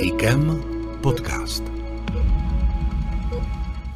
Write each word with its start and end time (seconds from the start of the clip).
IKEM 0.00 0.62
podcast. 1.02 1.77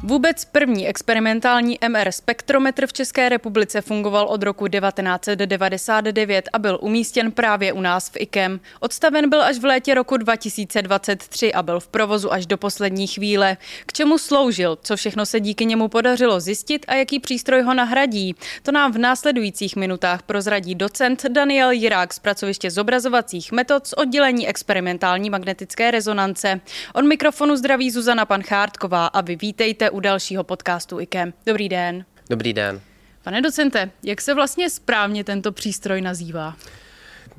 Vůbec 0.05 0.45
první 0.45 0.87
experimentální 0.87 1.77
MR 1.89 2.11
spektrometr 2.11 2.87
v 2.87 2.93
České 2.93 3.29
republice 3.29 3.81
fungoval 3.81 4.25
od 4.25 4.43
roku 4.43 4.67
1999 4.67 6.49
a 6.53 6.59
byl 6.59 6.79
umístěn 6.81 7.31
právě 7.31 7.73
u 7.73 7.81
nás 7.81 8.09
v 8.09 8.13
IKEM. 8.17 8.59
Odstaven 8.79 9.29
byl 9.29 9.41
až 9.41 9.57
v 9.57 9.65
létě 9.65 9.93
roku 9.93 10.17
2023 10.17 11.53
a 11.53 11.63
byl 11.63 11.79
v 11.79 11.87
provozu 11.87 12.33
až 12.33 12.45
do 12.45 12.57
poslední 12.57 13.07
chvíle. 13.07 13.57
K 13.85 13.93
čemu 13.93 14.17
sloužil, 14.17 14.77
co 14.81 14.95
všechno 14.95 15.25
se 15.25 15.39
díky 15.39 15.65
němu 15.65 15.87
podařilo 15.87 16.39
zjistit 16.39 16.85
a 16.87 16.93
jaký 16.93 17.19
přístroj 17.19 17.61
ho 17.61 17.73
nahradí, 17.73 18.35
to 18.63 18.71
nám 18.71 18.93
v 18.93 18.97
následujících 18.97 19.75
minutách 19.75 20.23
prozradí 20.23 20.75
docent 20.75 21.25
Daniel 21.25 21.71
Jirák 21.71 22.13
z 22.13 22.19
pracoviště 22.19 22.71
zobrazovacích 22.71 23.51
metod 23.51 23.87
z 23.87 23.93
oddělení 23.93 24.47
experimentální 24.47 25.29
magnetické 25.29 25.91
rezonance. 25.91 26.61
Od 26.93 27.05
mikrofonu 27.05 27.55
zdraví 27.55 27.91
Zuzana 27.91 28.25
Panchártková 28.25 29.07
a 29.07 29.21
vy 29.21 29.35
vítejte 29.35 29.92
u 29.93 29.99
dalšího 29.99 30.43
podcastu 30.43 30.99
IKEM. 30.99 31.33
Dobrý 31.45 31.69
den. 31.69 32.05
Dobrý 32.29 32.53
den. 32.53 32.81
Pane 33.23 33.41
docente, 33.41 33.91
jak 34.03 34.21
se 34.21 34.33
vlastně 34.33 34.69
správně 34.69 35.23
tento 35.23 35.51
přístroj 35.51 36.01
nazývá? 36.01 36.55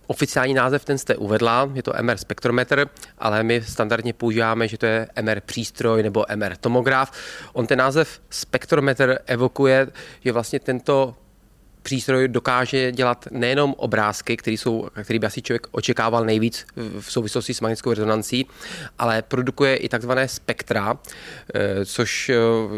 Oficiální 0.07 0.55
název 0.55 0.85
ten 0.85 0.99
jste 0.99 1.17
uvedla, 1.17 1.71
je 1.75 1.83
to 1.83 1.93
MR 2.03 2.17
spektrometr, 2.17 2.89
ale 3.19 3.43
my 3.43 3.63
standardně 3.63 4.13
používáme, 4.13 4.69
že 4.69 4.79
to 4.79 4.87
je 4.87 5.09
MR 5.23 5.41
přístroj 5.41 6.03
nebo 6.03 6.25
MR 6.35 6.57
tomograf. 6.57 7.13
On 7.53 7.67
ten 7.67 7.79
název 7.79 8.21
spektrometr 8.31 9.19
evokuje, 9.27 9.87
že 10.21 10.33
vlastně 10.33 10.61
tento 10.61 11.17
přístroj 11.85 12.29
dokáže 12.29 12.93
dělat 12.93 13.29
nejenom 13.31 13.75
obrázky, 13.77 14.37
které 14.37 14.55
jsou, 14.55 14.89
který 15.03 15.19
by 15.19 15.27
asi 15.27 15.43
člověk 15.43 15.67
očekával 15.71 16.25
nejvíc 16.25 16.67
v 17.01 17.13
souvislosti 17.13 17.55
s 17.55 17.61
magnetickou 17.61 17.91
rezonancí, 17.91 18.47
ale 18.99 19.23
produkuje 19.23 19.77
i 19.77 19.89
takzvané 19.89 20.29
spektra, 20.29 20.97
eh, 21.55 21.85
což 21.85 22.29
eh, 22.29 22.35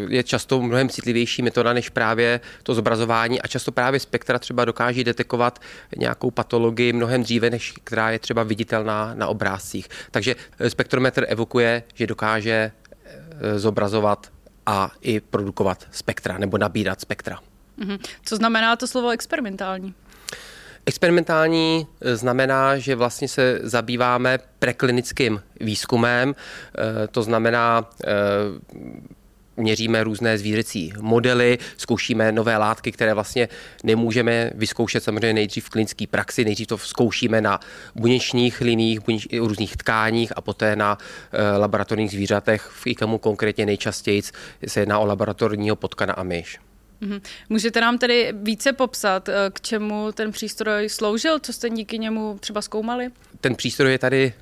je 0.09 0.23
často 0.23 0.61
mnohem 0.61 0.89
citlivější 0.89 1.41
metoda 1.41 1.73
než 1.73 1.89
právě 1.89 2.39
to 2.63 2.73
zobrazování 2.73 3.41
a 3.41 3.47
často 3.47 3.71
právě 3.71 3.99
spektra 3.99 4.39
třeba 4.39 4.65
dokáží 4.65 5.03
detekovat 5.03 5.59
nějakou 5.97 6.31
patologii 6.31 6.93
mnohem 6.93 7.23
dříve, 7.23 7.49
než 7.49 7.73
která 7.83 8.11
je 8.11 8.19
třeba 8.19 8.43
viditelná 8.43 9.13
na 9.13 9.27
obrázcích. 9.27 9.87
Takže 10.11 10.35
eh, 10.59 10.69
spektrometr 10.69 11.25
evokuje, 11.27 11.83
že 11.93 12.07
dokáže 12.07 12.71
zobrazovat 13.55 14.27
a 14.65 14.91
i 15.01 15.19
produkovat 15.19 15.87
spektra 15.91 16.37
nebo 16.37 16.57
nabírat 16.57 17.01
spektra. 17.01 17.39
Mhm. 17.77 17.97
Co 18.25 18.35
znamená 18.35 18.75
to 18.75 18.87
slovo 18.87 19.09
experimentální? 19.09 19.93
Experimentální 20.87 21.87
eh, 22.01 22.15
znamená, 22.15 22.77
že 22.77 22.95
vlastně 22.95 23.27
se 23.27 23.59
zabýváme 23.63 24.39
preklinickým 24.59 25.41
výzkumem, 25.61 26.35
eh, 26.35 27.07
to 27.07 27.23
znamená 27.23 27.89
eh, 28.03 28.09
měříme 29.57 30.03
různé 30.03 30.37
zvířecí 30.37 30.93
modely, 31.01 31.57
zkoušíme 31.77 32.31
nové 32.31 32.57
látky, 32.57 32.91
které 32.91 33.13
vlastně 33.13 33.49
nemůžeme 33.83 34.51
vyzkoušet 34.55 35.03
samozřejmě 35.03 35.33
nejdřív 35.33 35.65
v 35.65 35.69
klinické 35.69 36.07
praxi, 36.07 36.45
nejdřív 36.45 36.67
to 36.67 36.77
zkoušíme 36.77 37.41
na 37.41 37.59
buněčních 37.95 38.61
liních, 38.61 38.99
buněč, 38.99 39.27
různých 39.39 39.77
tkáních 39.77 40.33
a 40.35 40.41
poté 40.41 40.75
na 40.75 40.97
laboratorních 41.57 42.11
zvířatech. 42.11 42.61
V 42.61 42.87
IKEMu 42.87 43.17
konkrétně 43.17 43.65
nejčastěji 43.65 44.21
se 44.67 44.79
jedná 44.79 44.99
o 44.99 45.05
laboratorního 45.05 45.75
potkana 45.75 46.13
a 46.13 46.23
myš. 46.23 46.59
Mhm. 47.01 47.21
Můžete 47.49 47.81
nám 47.81 47.97
tedy 47.97 48.33
více 48.35 48.73
popsat, 48.73 49.29
eh, 49.29 49.33
k 49.53 49.61
čemu 49.61 50.11
ten 50.11 50.31
přístroj 50.31 50.89
sloužil, 50.89 51.39
co 51.39 51.53
jste 51.53 51.69
díky 51.69 51.99
němu 51.99 52.37
třeba 52.39 52.61
zkoumali? 52.61 53.09
Ten 53.41 53.55
přístroj 53.55 53.91
je 53.91 53.99
tady 53.99 54.33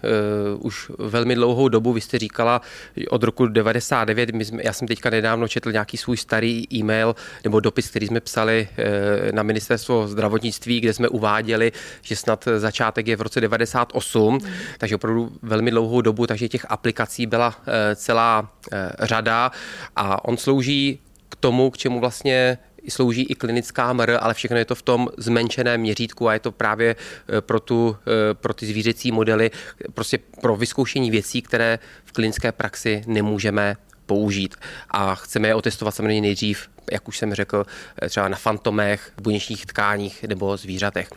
uh, 0.55 0.65
už 0.65 0.91
velmi 0.99 1.35
dlouhou 1.35 1.69
dobu. 1.69 1.93
Vy 1.93 2.01
jste 2.01 2.19
říkala 2.19 2.61
od 3.09 3.23
roku 3.23 3.47
99. 3.47 4.31
My 4.31 4.45
jsme, 4.45 4.61
já 4.65 4.73
jsem 4.73 4.87
teďka 4.87 5.09
nedávno 5.09 5.47
četl 5.47 5.71
nějaký 5.71 5.97
svůj 5.97 6.17
starý 6.17 6.73
e-mail 6.73 7.15
nebo 7.43 7.59
dopis, 7.59 7.89
který 7.89 8.07
jsme 8.07 8.19
psali 8.19 8.67
uh, 8.71 9.31
na 9.31 9.43
ministerstvo 9.43 10.07
zdravotnictví, 10.07 10.81
kde 10.81 10.93
jsme 10.93 11.09
uváděli, 11.09 11.71
že 12.01 12.15
snad 12.15 12.47
začátek 12.57 13.07
je 13.07 13.15
v 13.15 13.21
roce 13.21 13.41
98, 13.41 14.33
mm. 14.33 14.39
takže 14.77 14.95
opravdu 14.95 15.31
velmi 15.41 15.71
dlouhou 15.71 16.01
dobu, 16.01 16.27
takže 16.27 16.49
těch 16.49 16.65
aplikací 16.69 17.25
byla 17.25 17.47
uh, 17.47 17.63
celá 17.95 18.41
uh, 18.41 18.77
řada 18.99 19.51
a 19.95 20.25
on 20.25 20.37
slouží 20.37 20.99
k 21.29 21.35
tomu, 21.35 21.71
k 21.71 21.77
čemu 21.77 21.99
vlastně 21.99 22.57
slouží 22.89 23.23
i 23.23 23.35
klinická 23.35 23.93
MR, 23.93 24.17
ale 24.19 24.33
všechno 24.33 24.57
je 24.57 24.65
to 24.65 24.75
v 24.75 24.81
tom 24.81 25.09
zmenšeném 25.17 25.81
měřítku 25.81 26.27
a 26.27 26.33
je 26.33 26.39
to 26.39 26.51
právě 26.51 26.95
eh, 26.95 27.41
pro, 27.41 27.59
tu, 27.59 27.97
eh, 28.07 28.33
pro 28.33 28.53
ty 28.53 28.65
zvířecí 28.65 29.11
modely, 29.11 29.51
prostě 29.93 30.19
pro 30.41 30.55
vyzkoušení 30.55 31.11
věcí, 31.11 31.41
které 31.41 31.79
v 32.05 32.11
klinické 32.11 32.51
praxi 32.51 33.03
nemůžeme 33.07 33.75
použít. 34.05 34.55
A 34.89 35.15
chceme 35.15 35.47
je 35.47 35.55
otestovat 35.55 35.95
samozřejmě 35.95 36.21
nejdřív 36.21 36.67
jak 36.91 37.07
už 37.07 37.17
jsem 37.17 37.33
řekl, 37.33 37.65
třeba 38.09 38.27
na 38.27 38.37
fantomech, 38.37 39.11
buněčních 39.21 39.65
tkáních 39.65 40.23
nebo 40.23 40.57
zvířatech. 40.57 41.09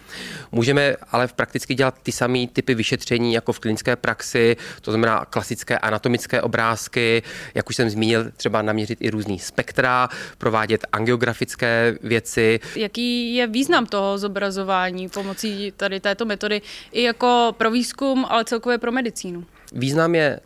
Můžeme 0.53 0.97
ale 1.13 1.27
v 1.27 1.33
prakticky 1.33 1.75
dělat 1.75 1.95
ty 2.03 2.13
samé 2.13 2.47
typy 2.47 2.75
vyšetření 2.75 3.35
jako 3.35 3.53
v 3.53 3.59
klinické 3.59 3.97
praxi, 3.97 4.57
to 4.81 4.91
znamená 4.91 5.25
klasické 5.25 5.79
anatomické 5.79 6.43
obrázky, 6.43 7.23
jak 7.55 7.69
už 7.69 7.77
jsem 7.77 7.91
zmínil, 7.91 8.31
třeba 8.37 8.63
naměřit 8.63 8.99
i 9.01 9.11
různý 9.11 9.39
spektra, 9.39 10.09
provádět 10.39 10.87
angiografické 10.93 11.99
věci. 12.03 12.61
Jaký 12.77 13.35
je 13.35 13.47
význam 13.47 13.87
toho 13.87 14.19
zobrazování 14.19 15.09
pomocí 15.09 15.73
tady 15.77 16.01
této 16.01 16.25
metody 16.25 16.63
i 16.93 17.03
jako 17.03 17.55
pro 17.59 17.71
výzkum, 17.71 18.27
ale 18.29 18.45
celkově 18.45 18.79
pro 18.79 18.93
medicínu? 18.93 19.45
Význam 19.73 20.15
je 20.15 20.41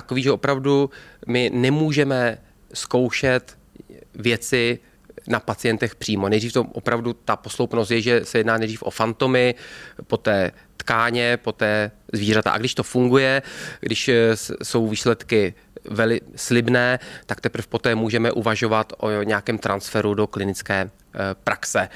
takový, 0.00 0.22
že 0.22 0.32
opravdu 0.32 0.90
my 1.26 1.50
nemůžeme 1.54 2.38
zkoušet 2.74 3.58
věci 4.14 4.78
na 5.26 5.40
pacientech 5.40 5.94
přímo. 5.94 6.28
Nejdřív 6.28 6.52
to 6.52 6.62
opravdu 6.62 7.12
ta 7.12 7.36
posloupnost 7.36 7.90
je, 7.90 8.00
že 8.00 8.14
se 8.24 8.38
jedná 8.38 8.58
nejdřív 8.58 8.82
o 8.82 8.90
fantomy, 8.90 9.54
poté 10.06 10.52
tkáně, 10.76 11.36
poté 11.36 11.90
zvířata. 12.12 12.50
A 12.50 12.58
když 12.58 12.74
to 12.74 12.82
funguje, 12.82 13.42
když 13.80 14.08
eh, 14.08 14.36
jsou 14.62 14.88
výsledky 14.88 15.54
veli 15.90 16.20
slibné, 16.36 16.98
tak 17.26 17.40
teprve 17.40 17.66
poté 17.68 17.94
můžeme 17.94 18.32
uvažovat 18.32 18.92
o 18.96 19.22
nějakém 19.22 19.58
transferu 19.58 20.14
do 20.14 20.26
klinické 20.26 20.78
eh, 20.86 21.18
praxe. 21.44 21.88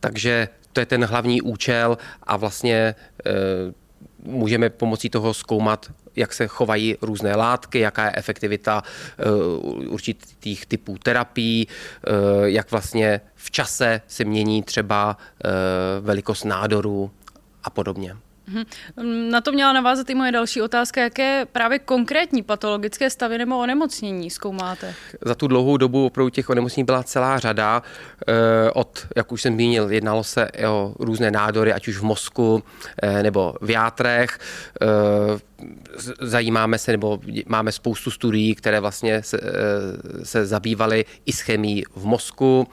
Takže 0.00 0.48
to 0.72 0.80
je 0.80 0.86
ten 0.86 1.04
hlavní 1.04 1.42
účel 1.42 1.98
a 2.22 2.36
vlastně 2.36 2.94
eh, 2.94 3.32
můžeme 4.22 4.70
pomocí 4.70 5.10
toho 5.10 5.34
zkoumat, 5.34 5.90
jak 6.16 6.32
se 6.32 6.46
chovají 6.46 6.96
různé 7.02 7.36
látky, 7.36 7.78
jaká 7.78 8.04
je 8.04 8.12
efektivita 8.14 8.82
eh, 8.82 9.24
určitých 9.88 10.66
typů 10.66 10.98
terapií, 10.98 11.68
eh, 11.68 12.10
jak 12.44 12.70
vlastně 12.70 13.20
v 13.34 13.50
čase 13.50 14.00
se 14.06 14.24
mění 14.24 14.62
třeba 14.62 15.16
eh, 15.44 15.48
velikost 16.00 16.44
nádoru 16.44 17.10
a 17.64 17.70
podobně. 17.70 18.16
Mhm. 18.48 18.64
Na 19.30 19.40
to 19.40 19.52
měla 19.52 19.72
navázat 19.72 20.10
i 20.10 20.14
moje 20.14 20.32
další 20.32 20.62
otázka. 20.62 21.00
Jaké 21.00 21.46
právě 21.52 21.78
konkrétní 21.78 22.42
patologické 22.42 23.10
stavy 23.10 23.38
nebo 23.38 23.58
onemocnění 23.58 24.30
zkoumáte? 24.30 24.94
Za 25.24 25.34
tu 25.34 25.48
dlouhou 25.48 25.76
dobu 25.76 26.06
opravdu 26.06 26.30
těch 26.30 26.50
onemocnění 26.50 26.84
byla 26.84 27.02
celá 27.02 27.38
řada. 27.38 27.82
Od, 28.74 29.06
jak 29.16 29.32
už 29.32 29.42
jsem 29.42 29.54
zmínil, 29.54 29.92
jednalo 29.92 30.24
se 30.24 30.48
o 30.68 30.94
různé 30.98 31.30
nádory, 31.30 31.72
ať 31.72 31.88
už 31.88 31.98
v 31.98 32.02
mozku 32.02 32.62
nebo 33.22 33.54
v 33.60 33.70
játrech 33.70 34.38
zajímáme 36.20 36.78
se, 36.78 36.92
nebo 36.92 37.20
máme 37.46 37.72
spoustu 37.72 38.10
studií, 38.10 38.54
které 38.54 38.80
vlastně 38.80 39.22
se, 39.22 39.40
eh, 39.42 40.24
se 40.24 40.46
zabývaly 40.46 41.04
i 41.26 41.32
s 41.32 41.40
chemií 41.40 41.84
v 41.96 42.04
mozku. 42.04 42.68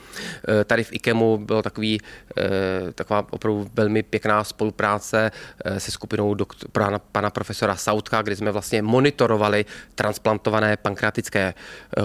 Eh, 0.48 0.64
tady 0.64 0.84
v 0.84 0.94
IKEMu 0.94 1.38
bylo 1.38 1.62
takový, 1.62 2.00
eh, 2.38 2.94
taková 2.94 3.28
opravdu 3.30 3.70
velmi 3.74 4.04
pěkná 4.04 4.44
spolupráce 4.44 5.32
se 5.78 5.92
skupinou 5.92 6.34
doktor, 6.34 6.70
pana, 6.72 7.00
pana 7.00 7.30
profesora 7.30 7.76
Sautka, 7.76 8.22
kde 8.22 8.36
jsme 8.36 8.52
vlastně 8.52 8.82
monitorovali 8.82 9.66
transplantované 9.96 10.78
pankreatické 10.78 11.54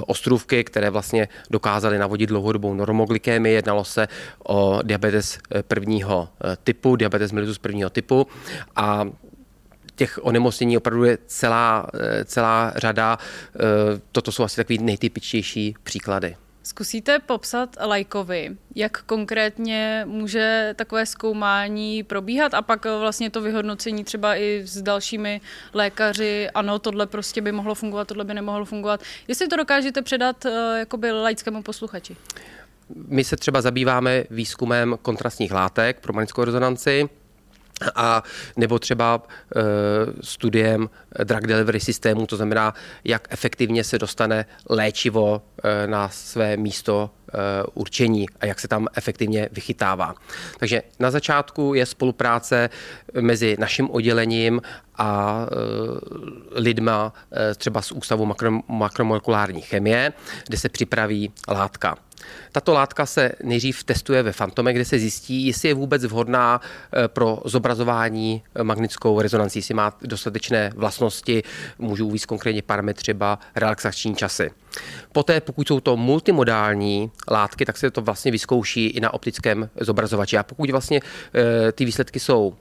ostrůvky, 0.07 0.65
které 0.65 0.91
vlastně 0.91 1.29
dokázaly 1.51 1.99
navodit 1.99 2.29
dlouhodobou 2.29 2.75
normoglykémii. 2.75 3.55
Jednalo 3.55 3.85
se 3.85 4.09
o 4.49 4.81
diabetes 4.83 5.39
prvního 5.63 6.29
typu, 6.65 6.97
diabetes 6.97 7.33
mellitus 7.33 7.59
prvního 7.59 7.91
typu 7.91 8.27
a 8.77 9.05
těch 10.01 10.19
onemocnění 10.23 10.77
opravdu 10.77 11.05
je 11.05 11.19
celá, 11.27 11.87
eh, 11.95 12.25
celá 12.25 12.73
řada. 12.77 13.19
Eh, 13.19 13.59
toto 14.13 14.33
jsou 14.33 14.43
asi 14.43 14.57
takový 14.57 14.79
nejtypičtější 14.79 15.75
příklady. 15.83 16.37
Zkusíte 16.63 17.19
popsat 17.19 17.77
lajkovi, 17.87 18.57
jak 18.75 19.03
konkrétně 19.03 20.05
může 20.09 20.75
takové 20.77 21.07
zkoumání 21.07 22.03
probíhat 22.03 22.55
a 22.55 22.63
pak 22.63 22.85
vlastně 22.85 23.31
to 23.31 23.41
vyhodnocení 23.41 24.05
třeba 24.05 24.37
i 24.37 24.63
s 24.65 24.83
dalšími 24.83 25.41
lékaři, 25.75 26.51
ano, 26.55 26.79
tohle 26.79 27.07
prostě 27.07 27.41
by 27.41 27.53
mohlo 27.53 27.75
fungovat, 27.75 28.09
tohle 28.09 28.25
by 28.25 28.35
nemohlo 28.35 28.65
fungovat. 28.65 29.01
Jestli 29.29 29.49
to 29.49 29.57
dokážete 29.57 30.03
předat 30.03 30.47
eh, 30.47 30.79
jakoby 30.79 31.13
laickému 31.13 31.63
posluchači? 31.63 32.17
My 33.07 33.25
se 33.25 33.37
třeba 33.37 33.61
zabýváme 33.61 34.25
výzkumem 34.31 34.99
kontrastních 35.03 35.53
látek 35.53 36.01
pro 36.01 36.13
magnetickou 36.13 36.45
rezonanci 36.45 37.09
a 37.95 38.23
nebo 38.57 38.79
třeba 38.79 39.23
e, 39.57 39.61
studiem 40.21 40.91
drug 41.25 41.47
delivery 41.47 41.81
systému, 41.81 42.27
to 42.27 42.37
znamená, 42.37 42.75
jak 43.05 43.29
efektivně 43.31 43.85
se 43.85 43.99
dostane 43.99 44.47
léčivo 44.69 45.43
e, 45.65 45.87
na 45.87 46.09
své 46.09 46.57
místo 46.57 47.11
e, 47.11 47.37
určení 47.75 48.27
a 48.41 48.47
jak 48.47 48.61
se 48.61 48.69
tam 48.69 48.87
efektivně 48.95 49.49
vychytává. 49.53 50.15
Takže 50.59 50.83
na 50.99 51.11
začátku 51.11 51.75
je 51.75 51.87
spolupráce 51.87 52.71
mezi 53.21 53.57
naším 53.59 53.91
oddělením 53.91 54.63
a 54.97 55.41
e, 55.47 56.61
lidma 56.61 57.13
e, 57.33 57.55
třeba 57.55 57.83
z 57.83 57.93
Ústavu 57.93 58.27
makro, 58.27 58.51
makromolekulární 58.69 59.61
chemie, 59.61 60.13
kde 60.47 60.59
se 60.59 60.69
připraví 60.69 61.33
látka. 61.49 61.97
Tato 62.53 62.73
látka 62.73 63.07
se 63.07 63.33
nejdřív 63.43 63.85
testuje 63.85 64.23
ve 64.23 64.33
Fantome, 64.33 64.73
kde 64.73 64.85
se 64.85 64.99
zjistí, 64.99 65.47
jestli 65.47 65.69
je 65.69 65.75
vůbec 65.75 66.05
vhodná 66.05 66.61
eh, 66.61 67.09
pro 67.09 67.43
zobrazování 67.45 68.43
eh, 68.55 68.65
magnetickou 68.65 69.21
rezonancí, 69.21 69.59
jestli 69.59 69.75
má 69.75 69.93
dostatečné 70.03 70.73
vlastnosti, 70.77 71.43
můžu 71.79 72.07
uvést 72.07 72.27
konkrétně 72.27 72.63
parametry 72.63 73.01
třeba 73.01 73.39
relaxační 73.55 74.15
časy. 74.15 74.51
Poté, 75.13 75.41
pokud 75.41 75.69
jsou 75.69 75.81
to 75.81 75.97
multimodální 75.97 77.11
látky, 77.31 77.65
tak 77.65 77.77
se 77.77 77.91
to 77.91 78.03
vlastně 78.03 78.31
vyzkouší 78.33 78.87
i 78.87 79.01
na 79.01 79.15
optickém 79.15 79.71
zobrazovači. 79.81 80.39
A 80.39 80.43
pokud 80.43 80.71
vlastně 80.71 81.01
eh, 81.35 81.73
ty 81.73 81.85
výsledky 81.85 82.21
jsou 82.21 82.55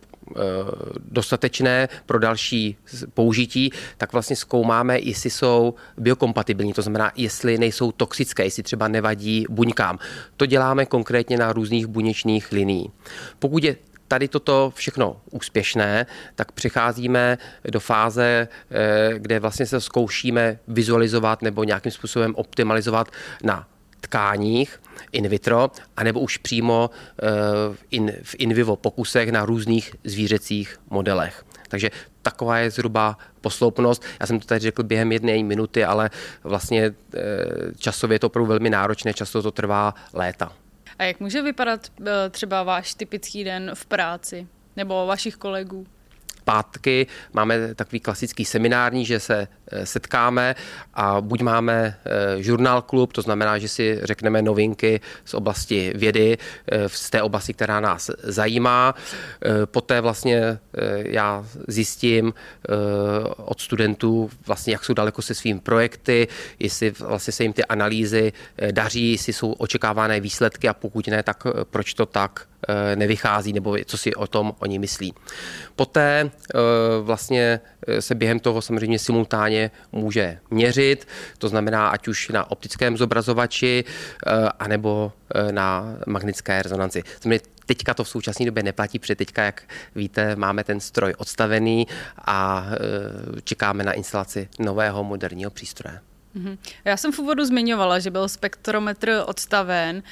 dostatečné 0.99 1.89
pro 2.05 2.19
další 2.19 2.77
použití, 3.13 3.71
tak 3.97 4.13
vlastně 4.13 4.35
zkoumáme, 4.35 4.99
jestli 4.99 5.29
jsou 5.29 5.73
biokompatibilní, 5.97 6.73
to 6.73 6.81
znamená, 6.81 7.11
jestli 7.15 7.57
nejsou 7.57 7.91
toxické, 7.91 8.43
jestli 8.43 8.63
třeba 8.63 8.87
nevadí 8.87 9.45
buňkám. 9.49 9.99
To 10.37 10.45
děláme 10.45 10.85
konkrétně 10.85 11.37
na 11.37 11.53
různých 11.53 11.87
buněčných 11.87 12.51
liní. 12.51 12.91
Pokud 13.39 13.63
je 13.63 13.75
tady 14.07 14.27
toto 14.27 14.71
všechno 14.75 15.21
úspěšné, 15.31 16.05
tak 16.35 16.51
přicházíme 16.51 17.37
do 17.71 17.79
fáze, 17.79 18.47
eh, 18.71 19.13
kde 19.17 19.39
vlastně 19.39 19.65
se 19.65 19.81
zkoušíme 19.81 20.59
vizualizovat 20.67 21.41
nebo 21.41 21.63
nějakým 21.63 21.91
způsobem 21.91 22.35
optimalizovat 22.35 23.07
na 23.43 23.67
tkáních 23.99 24.81
in 25.11 25.27
vitro, 25.27 25.71
anebo 25.97 26.19
už 26.19 26.37
přímo 26.37 26.89
eh, 26.89 27.75
in, 27.91 28.13
v 28.23 28.35
in 28.37 28.53
vivo 28.53 28.75
pokusech 28.75 29.29
na 29.29 29.45
různých 29.45 29.95
zvířecích 30.03 30.77
modelech. 30.89 31.45
Takže 31.67 31.89
taková 32.21 32.57
je 32.57 32.71
zhruba 32.71 33.17
posloupnost. 33.41 34.03
Já 34.19 34.25
jsem 34.25 34.39
to 34.39 34.45
tady 34.45 34.59
řekl 34.59 34.83
během 34.83 35.11
jedné 35.11 35.43
minuty, 35.43 35.83
ale 35.83 36.09
vlastně 36.43 36.85
eh, 36.85 37.19
časově 37.77 38.15
je 38.15 38.19
to 38.19 38.27
opravdu 38.27 38.49
velmi 38.49 38.69
náročné, 38.69 39.13
často 39.13 39.41
to 39.41 39.51
trvá 39.51 39.93
léta. 40.13 40.53
A 40.99 41.03
jak 41.03 41.19
může 41.19 41.41
vypadat 41.41 41.87
eh, 42.01 42.29
třeba 42.29 42.63
váš 42.63 42.93
typický 42.93 43.43
den 43.43 43.71
v 43.73 43.85
práci 43.85 44.47
nebo 44.75 45.05
vašich 45.05 45.35
kolegů? 45.35 45.87
Pátky 46.43 47.07
máme 47.33 47.75
takový 47.75 47.99
klasický 47.99 48.45
seminární, 48.45 49.05
že 49.05 49.19
se 49.19 49.47
eh, 49.71 49.85
setkáme 49.85 50.55
a 50.93 51.21
buď 51.21 51.41
máme 51.41 51.97
eh, 52.05 52.43
žurnál 52.43 52.81
klub, 52.81 53.13
to 53.13 53.21
znamená, 53.21 53.57
že 53.57 53.67
si 53.67 53.99
řekneme 54.03 54.41
novinky 54.41 55.01
z 55.25 55.33
oblasti 55.33 55.93
vědy, 55.95 56.37
eh, 56.71 56.89
z 56.89 57.09
té 57.09 57.21
oblasti, 57.21 57.53
která 57.53 57.79
nás 57.79 58.11
zajímá. 58.23 58.95
Poté 59.65 60.01
vlastně 60.01 60.59
já 60.95 61.45
zjistím 61.67 62.33
od 63.37 63.61
studentů, 63.61 64.29
vlastně 64.47 64.73
jak 64.73 64.85
jsou 64.85 64.93
daleko 64.93 65.21
se 65.21 65.35
svými 65.35 65.59
projekty, 65.59 66.27
jestli 66.59 66.91
vlastně 66.91 67.33
se 67.33 67.43
jim 67.43 67.53
ty 67.53 67.65
analýzy 67.65 68.33
daří, 68.71 69.11
jestli 69.11 69.33
jsou 69.33 69.51
očekávané 69.51 70.19
výsledky 70.19 70.67
a 70.67 70.73
pokud 70.73 71.07
ne, 71.07 71.23
tak 71.23 71.43
proč 71.69 71.93
to 71.93 72.05
tak 72.05 72.47
nevychází, 72.95 73.53
nebo 73.53 73.77
co 73.85 73.97
si 73.97 74.15
o 74.15 74.27
tom 74.27 74.53
oni 74.59 74.79
myslí. 74.79 75.13
Poté 75.75 76.29
eh, 76.29 76.59
vlastně 77.01 77.59
eh, 77.87 78.01
se 78.01 78.15
během 78.15 78.39
toho 78.39 78.61
samozřejmě 78.61 78.99
simultánně 78.99 79.71
může 79.91 80.39
měřit, 80.51 81.07
to 81.37 81.49
znamená 81.49 81.89
ať 81.89 82.07
už 82.07 82.29
na 82.29 82.51
optickém 82.51 82.97
zobrazovači, 82.97 83.83
anebo 84.59 85.11
na 85.51 85.95
magnetické 86.07 86.61
rezonanci. 86.61 87.03
Znamená, 87.21 87.41
teďka 87.65 87.93
to 87.93 88.03
v 88.03 88.09
současné 88.09 88.45
době 88.45 88.63
neplatí, 88.63 88.99
protože 88.99 89.15
teďka, 89.15 89.43
jak 89.43 89.63
víte, 89.95 90.35
máme 90.35 90.63
ten 90.63 90.79
stroj 90.79 91.13
odstavený 91.17 91.87
a 92.25 92.67
čekáme 93.43 93.83
na 93.83 93.93
instalaci 93.93 94.47
nového 94.59 95.03
moderního 95.03 95.51
přístroje. 95.51 96.08
Mhm. 96.33 96.57
Já 96.85 96.97
jsem 96.97 97.11
v 97.11 97.19
úvodu 97.19 97.45
zmiňovala, 97.45 97.99
že 97.99 98.11
byl 98.11 98.27
spektrometr 98.29 99.23
odstaven. 99.25 100.03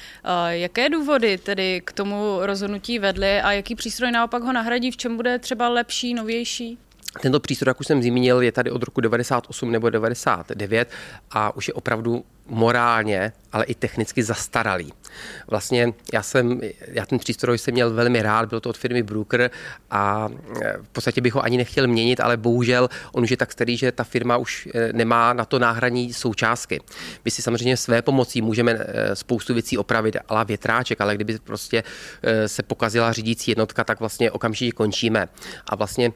Jaké 0.49 0.89
důvody 0.89 1.37
tedy 1.37 1.81
k 1.85 1.91
tomu 1.91 2.37
rozhodnutí 2.41 2.99
vedly 2.99 3.41
a 3.41 3.51
jaký 3.51 3.75
přístroj 3.75 4.11
naopak 4.11 4.43
ho 4.43 4.53
nahradí, 4.53 4.91
v 4.91 4.97
čem 4.97 5.15
bude 5.15 5.39
třeba 5.39 5.69
lepší, 5.69 6.13
novější? 6.13 6.77
Tento 7.21 7.39
přístroj, 7.39 7.69
jak 7.69 7.79
už 7.79 7.87
jsem 7.87 8.03
zmínil, 8.03 8.41
je 8.41 8.51
tady 8.51 8.71
od 8.71 8.83
roku 8.83 9.01
98 9.01 9.71
nebo 9.71 9.89
99 9.89 10.89
a 11.31 11.55
už 11.55 11.67
je 11.67 11.73
opravdu 11.73 12.25
morálně, 12.49 13.33
ale 13.51 13.65
i 13.65 13.75
technicky 13.75 14.23
zastaralý. 14.23 14.93
Vlastně 15.47 15.93
já 16.13 16.23
jsem, 16.23 16.61
já 16.87 17.05
ten 17.05 17.19
přístroj 17.19 17.57
jsem 17.57 17.73
měl 17.73 17.93
velmi 17.93 18.21
rád, 18.21 18.49
byl 18.49 18.59
to 18.59 18.69
od 18.69 18.77
firmy 18.77 19.03
Brooker 19.03 19.51
a 19.91 20.29
e, 20.61 20.77
v 20.81 20.89
podstatě 20.89 21.21
bych 21.21 21.33
ho 21.33 21.43
ani 21.43 21.57
nechtěl 21.57 21.87
měnit, 21.87 22.19
ale 22.19 22.37
bohužel 22.37 22.89
on 23.11 23.23
už 23.23 23.31
je 23.31 23.37
tak 23.37 23.51
starý, 23.51 23.77
že 23.77 23.91
ta 23.91 24.03
firma 24.03 24.37
už 24.37 24.67
e, 24.73 24.93
nemá 24.93 25.33
na 25.33 25.45
to 25.45 25.59
náhradní 25.59 26.13
součástky. 26.13 26.81
My 27.25 27.31
si 27.31 27.41
samozřejmě 27.41 27.77
své 27.77 28.01
pomocí 28.01 28.41
můžeme 28.41 28.71
e, 28.71 29.15
spoustu 29.15 29.53
věcí 29.53 29.77
opravit, 29.77 30.17
ale 30.27 30.45
větráček, 30.45 31.01
ale 31.01 31.15
kdyby 31.15 31.39
prostě 31.43 31.83
se 32.45 32.63
pokazila 32.63 33.13
řídící 33.13 33.51
jednotka, 33.51 33.83
tak 33.83 33.99
vlastně 33.99 34.31
okamžitě 34.31 34.71
končíme. 34.71 35.27
A 35.65 35.75
vlastně 35.75 36.11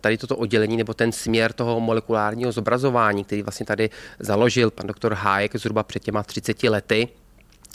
tady 0.00 0.18
toto 0.18 0.36
oddělení 0.36 0.76
nebo 0.76 0.94
ten 0.94 1.12
směr 1.12 1.52
toho 1.52 1.80
molekulárního 1.80 2.52
zobrazování, 2.52 3.24
který 3.24 3.42
vlastně 3.42 3.66
tady 3.66 3.90
založil 4.18 4.70
pan 4.70 4.86
doktor 4.86 5.14
Hájek 5.38 5.56
zhruba 5.56 5.82
před 5.82 6.02
těma 6.02 6.22
30 6.22 6.68
lety, 6.68 7.08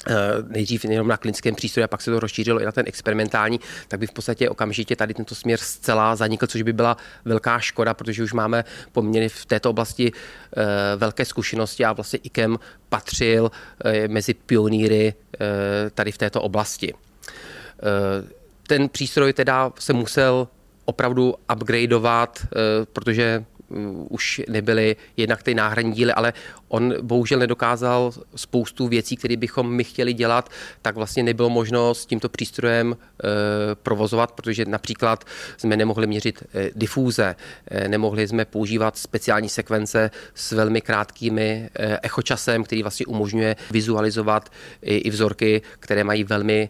eh, 0.08 0.14
nejdřív 0.48 0.86
jenom 0.86 1.08
na 1.08 1.18
klinickém 1.18 1.56
přístroji 1.56 1.84
a 1.84 1.88
pak 1.88 2.02
se 2.02 2.12
to 2.12 2.20
rozšířilo 2.20 2.62
i 2.62 2.66
na 2.66 2.72
ten 2.72 2.86
experimentální, 2.88 3.60
tak 3.88 4.00
by 4.00 4.08
v 4.08 4.12
podstatě 4.12 4.50
okamžitě 4.50 4.96
tady 4.96 5.14
tento 5.14 5.36
směr 5.36 5.60
zcela 5.60 6.16
zanikl, 6.16 6.48
což 6.48 6.62
by 6.62 6.74
byla 6.74 6.98
velká 7.26 7.60
škoda, 7.60 7.94
protože 7.94 8.24
už 8.24 8.34
máme 8.34 8.64
poměrně 8.92 9.30
v 9.30 9.46
této 9.46 9.70
oblasti 9.70 10.12
eh, 10.12 10.64
velké 10.96 11.26
zkušenosti 11.26 11.86
a 11.86 11.94
vlastně 11.94 12.20
IKEM 12.24 12.60
patřil 12.90 13.52
eh, 13.86 14.08
mezi 14.08 14.34
pionýry 14.34 15.14
tady 15.94 16.12
v 16.12 16.18
této 16.18 16.42
oblasti. 16.42 16.94
Ten 18.68 18.90
přístroj 18.90 19.34
teda 19.34 19.72
se 19.80 19.94
musel 19.94 20.48
opravdu 20.86 21.36
upgradeovat, 21.54 22.48
protože 22.94 23.46
už 24.10 24.42
nebyly 24.50 24.96
jednak 25.18 25.44
ty 25.44 25.56
náhradní 25.56 25.92
díly, 25.92 26.14
ale 26.14 26.34
on 26.74 26.94
bohužel 27.02 27.40
nedokázal 27.40 28.12
spoustu 28.36 28.88
věcí, 28.88 29.16
které 29.16 29.38
bychom 29.38 29.74
my 29.74 29.84
chtěli 29.84 30.14
dělat, 30.14 30.50
tak 30.82 30.96
vlastně 30.96 31.24
nebylo 31.24 31.50
možno 31.50 31.94
s 31.94 32.06
tímto 32.06 32.30
přístrojem 32.30 32.94
e, 32.94 33.28
provozovat, 33.76 34.32
protože 34.32 34.66
například 34.66 35.26
jsme 35.58 35.78
nemohli 35.78 36.08
měřit 36.08 36.44
e, 36.44 36.70
difúze, 36.76 37.36
e, 37.68 37.88
nemohli 37.88 38.28
jsme 38.28 38.46
používat 38.46 38.98
speciální 38.98 39.50
sekvence 39.50 40.12
s 40.36 40.52
velmi 40.52 40.82
krátkými 40.82 41.70
echočasem, 42.04 42.64
který 42.64 42.82
vlastně 42.84 43.06
umožňuje 43.06 43.56
vizualizovat 43.72 44.50
i, 44.82 45.10
vzorky, 45.10 45.62
které 45.80 46.04
mají 46.04 46.24
velmi 46.24 46.70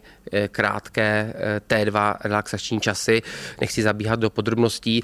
krátké 0.50 1.34
e, 1.34 1.60
T2 1.68 2.16
relaxační 2.24 2.80
časy. 2.80 3.22
Nechci 3.60 3.82
zabíhat 3.82 4.20
do 4.20 4.30
podrobností. 4.30 5.00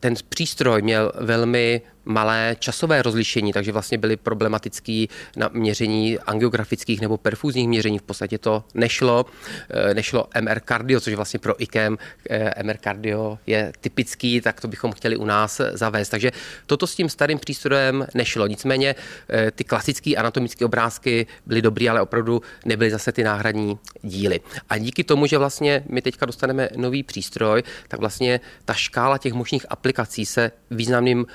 Ten 0.00 0.14
přístroj 0.28 0.82
měl 0.82 1.12
velmi 1.20 1.82
malé 2.04 2.56
časové 2.58 3.02
rozlišení, 3.02 3.52
takže 3.52 3.72
vlastně 3.72 3.98
byly 3.98 4.16
problematický 4.16 5.08
na 5.36 5.50
měření 5.52 6.18
angiografických 6.18 7.00
nebo 7.00 7.16
perfuzních 7.16 7.68
měření. 7.68 7.98
V 7.98 8.02
podstatě 8.02 8.38
to 8.38 8.64
nešlo. 8.74 9.26
Eh, 9.70 9.94
nešlo 9.94 10.28
MR 10.40 10.60
cardio, 10.68 11.00
což 11.00 11.14
vlastně 11.14 11.38
pro 11.38 11.62
IKEM 11.62 11.98
eh, 12.30 12.62
MR 12.62 12.76
cardio 12.84 13.38
je 13.46 13.72
typický, 13.80 14.40
tak 14.40 14.60
to 14.60 14.68
bychom 14.68 14.92
chtěli 14.92 15.16
u 15.16 15.24
nás 15.24 15.60
zavést. 15.72 16.08
Takže 16.08 16.30
toto 16.66 16.86
s 16.86 16.94
tím 16.94 17.08
starým 17.08 17.38
přístrojem 17.38 18.06
nešlo. 18.14 18.46
Nicméně 18.46 18.94
eh, 19.28 19.50
ty 19.50 19.64
klasické 19.64 20.16
anatomické 20.16 20.64
obrázky 20.64 21.26
byly 21.46 21.62
dobrý, 21.62 21.88
ale 21.88 22.02
opravdu 22.02 22.42
nebyly 22.64 22.90
zase 22.90 23.12
ty 23.12 23.24
náhradní 23.24 23.78
díly. 24.02 24.40
A 24.68 24.78
díky 24.78 25.04
tomu, 25.04 25.26
že 25.26 25.38
vlastně 25.38 25.84
my 25.88 26.02
teďka 26.02 26.26
dostaneme 26.26 26.68
nový 26.76 27.02
přístroj, 27.02 27.62
tak 27.88 28.00
vlastně 28.00 28.40
ta 28.64 28.74
škála 28.74 29.18
těch 29.18 29.32
možných 29.32 29.66
aplikací 29.68 30.26
se 30.26 30.50
významným 30.70 31.26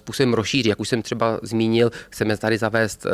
způsobem 0.00 0.34
rozšíří. 0.34 0.68
Jak 0.68 0.80
už 0.80 0.88
jsem 0.88 1.02
třeba 1.02 1.38
zmínil, 1.42 1.90
chceme 2.10 2.36
tady 2.36 2.58
zavést 2.58 3.06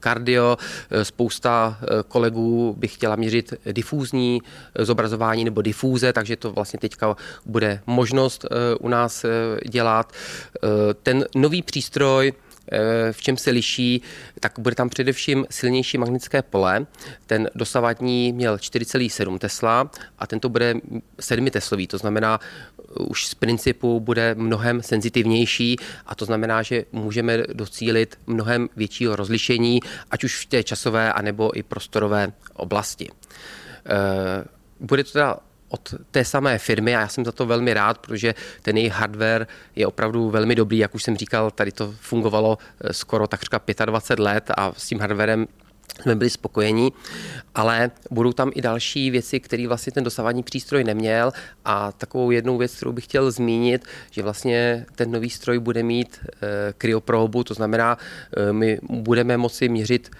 kardio, 0.00 0.58
spousta 1.02 1.78
kolegů 2.08 2.74
by 2.78 2.88
chtěla 2.88 3.16
měřit 3.16 3.54
difúzní 3.72 4.42
zobrazování 4.78 5.44
nebo 5.44 5.62
difúze, 5.62 6.12
takže 6.12 6.36
to 6.36 6.52
vlastně 6.52 6.78
teďka 6.78 7.16
bude 7.46 7.80
možnost 7.86 8.46
u 8.80 8.88
nás 8.88 9.24
dělat. 9.68 10.12
Ten 11.02 11.24
nový 11.34 11.62
přístroj 11.62 12.32
v 13.12 13.22
čem 13.22 13.36
se 13.36 13.50
liší, 13.50 14.02
tak 14.40 14.52
bude 14.58 14.74
tam 14.74 14.88
především 14.88 15.46
silnější 15.50 15.98
magnetické 15.98 16.42
pole. 16.42 16.86
Ten 17.26 17.50
dosavadní 17.54 18.32
měl 18.32 18.56
4,7 18.56 19.38
Tesla 19.38 19.90
a 20.18 20.26
tento 20.26 20.48
bude 20.48 20.74
7 21.20 21.50
Teslový, 21.50 21.86
to 21.86 21.98
znamená, 21.98 22.40
už 22.98 23.26
z 23.26 23.34
principu 23.34 24.00
bude 24.00 24.34
mnohem 24.34 24.82
senzitivnější 24.82 25.76
a 26.06 26.14
to 26.14 26.24
znamená, 26.24 26.62
že 26.62 26.84
můžeme 26.92 27.38
docílit 27.52 28.18
mnohem 28.26 28.68
většího 28.76 29.16
rozlišení, 29.16 29.80
ať 30.10 30.24
už 30.24 30.44
v 30.44 30.46
té 30.46 30.62
časové 30.62 31.12
anebo 31.12 31.58
i 31.58 31.62
prostorové 31.62 32.32
oblasti. 32.54 33.08
Bude 34.80 35.04
to 35.04 35.12
teda 35.12 35.38
od 35.72 35.94
té 36.10 36.24
samé 36.24 36.58
firmy 36.58 36.96
a 36.96 37.00
já 37.00 37.08
jsem 37.08 37.24
za 37.24 37.32
to 37.32 37.46
velmi 37.46 37.74
rád, 37.74 37.98
protože 37.98 38.34
ten 38.62 38.76
jejich 38.76 38.92
hardware 38.92 39.46
je 39.76 39.86
opravdu 39.86 40.30
velmi 40.30 40.54
dobrý, 40.54 40.78
jak 40.78 40.94
už 40.94 41.02
jsem 41.02 41.16
říkal, 41.16 41.50
tady 41.50 41.72
to 41.72 41.94
fungovalo 42.00 42.58
eh, 42.80 42.92
skoro 42.92 43.26
takřka 43.26 43.60
25 43.84 44.22
let 44.22 44.50
a 44.56 44.72
s 44.76 44.86
tím 44.86 45.00
hardwarem 45.00 45.46
jsme 46.00 46.14
byli 46.14 46.30
spokojení, 46.30 46.92
ale 47.54 47.90
budou 48.10 48.32
tam 48.32 48.50
i 48.54 48.62
další 48.62 49.10
věci, 49.10 49.40
které 49.40 49.68
vlastně 49.68 49.92
ten 49.92 50.04
dosavadní 50.04 50.42
přístroj 50.42 50.84
neměl. 50.84 51.32
A 51.64 51.92
takovou 51.92 52.30
jednou 52.30 52.58
věc, 52.58 52.74
kterou 52.76 52.92
bych 52.92 53.04
chtěl 53.04 53.30
zmínit, 53.30 53.84
že 54.10 54.22
vlastně 54.22 54.86
ten 54.94 55.10
nový 55.10 55.30
stroj 55.30 55.58
bude 55.58 55.82
mít 55.82 56.20
e, 56.42 57.44
to 57.44 57.54
znamená, 57.54 57.98
e, 58.36 58.52
my 58.52 58.78
budeme 58.82 59.36
moci 59.36 59.68
měřit 59.68 60.10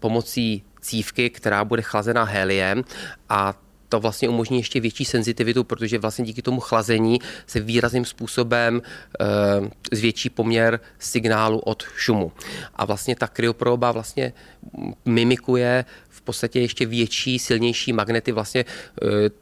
pomocí 0.00 0.62
cívky, 0.80 1.30
která 1.30 1.64
bude 1.64 1.82
chlazená 1.82 2.24
heliem 2.24 2.84
a 3.28 3.54
to 3.90 4.00
vlastně 4.00 4.28
umožní 4.28 4.56
ještě 4.56 4.80
větší 4.80 5.04
senzitivitu, 5.04 5.64
protože 5.64 5.98
vlastně 5.98 6.24
díky 6.24 6.42
tomu 6.42 6.60
chlazení 6.60 7.18
se 7.46 7.60
výrazným 7.60 8.04
způsobem 8.04 8.82
e, 8.82 9.96
zvětší 9.96 10.30
poměr 10.30 10.80
signálu 10.98 11.58
od 11.58 11.82
šumu. 11.96 12.32
A 12.74 12.84
vlastně 12.84 13.16
ta 13.16 13.26
kryoproba 13.26 13.92
vlastně 13.92 14.32
mimikuje 15.04 15.84
v 16.08 16.20
podstatě 16.20 16.60
ještě 16.60 16.86
větší, 16.86 17.38
silnější 17.38 17.92
magnety. 17.92 18.32
Vlastně 18.32 18.60
e, 18.60 18.64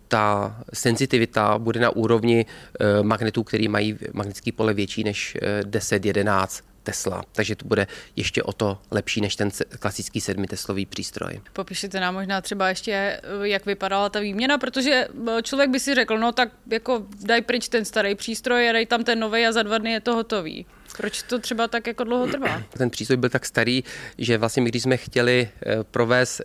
ta 0.09 0.57
senzitivita 0.73 1.59
bude 1.59 1.81
na 1.81 1.91
úrovni 1.91 2.47
e, 2.47 3.03
magnetů, 3.03 3.45
který 3.45 3.69
mají 3.69 3.99
magnetický 4.13 4.53
pole 4.53 4.75
větší 4.75 5.05
než 5.05 5.37
10-11 5.63 6.68
Tesla, 6.89 7.23
takže 7.33 7.57
to 7.57 7.65
bude 7.65 7.87
ještě 8.17 8.43
o 8.43 8.53
to 8.53 8.79
lepší 8.91 9.21
než 9.21 9.37
ten 9.37 9.51
klasický 9.79 10.21
sedmiteslový 10.21 10.87
přístroj. 10.87 11.41
Popište 11.53 12.01
nám 12.01 12.15
možná 12.15 12.41
třeba 12.41 12.69
ještě, 12.69 13.21
jak 13.43 13.67
vypadala 13.67 14.09
ta 14.09 14.21
výměna, 14.21 14.59
protože 14.59 15.09
eh, 15.29 15.43
člověk 15.43 15.71
by 15.71 15.81
si 15.81 15.95
řekl, 15.95 16.19
no 16.19 16.33
tak 16.33 16.49
jako 16.71 17.07
daj 17.21 17.43
pryč 17.43 17.69
ten 17.69 17.85
starý 17.85 18.15
přístroj 18.15 18.71
a 18.71 18.73
dej 18.73 18.87
tam 18.87 19.05
ten 19.05 19.21
nový 19.21 19.47
a 19.47 19.53
za 19.53 19.63
dva 19.63 19.79
dny 19.79 19.93
je 19.93 20.01
to 20.01 20.15
hotový. 20.15 20.67
Proč 20.97 21.23
to 21.23 21.39
třeba 21.39 21.69
tak 21.69 21.87
jako 21.87 22.05
dlouho 22.05 22.27
trvá? 22.27 22.63
Ten 22.79 22.91
přístroj 22.91 23.17
byl 23.17 23.31
tak 23.31 23.47
starý, 23.47 23.85
že 24.19 24.39
vlastně 24.39 24.63
my, 24.63 24.69
když 24.69 24.83
jsme 24.83 24.97
chtěli 24.97 25.49
eh, 25.67 25.77
provést 25.85 26.41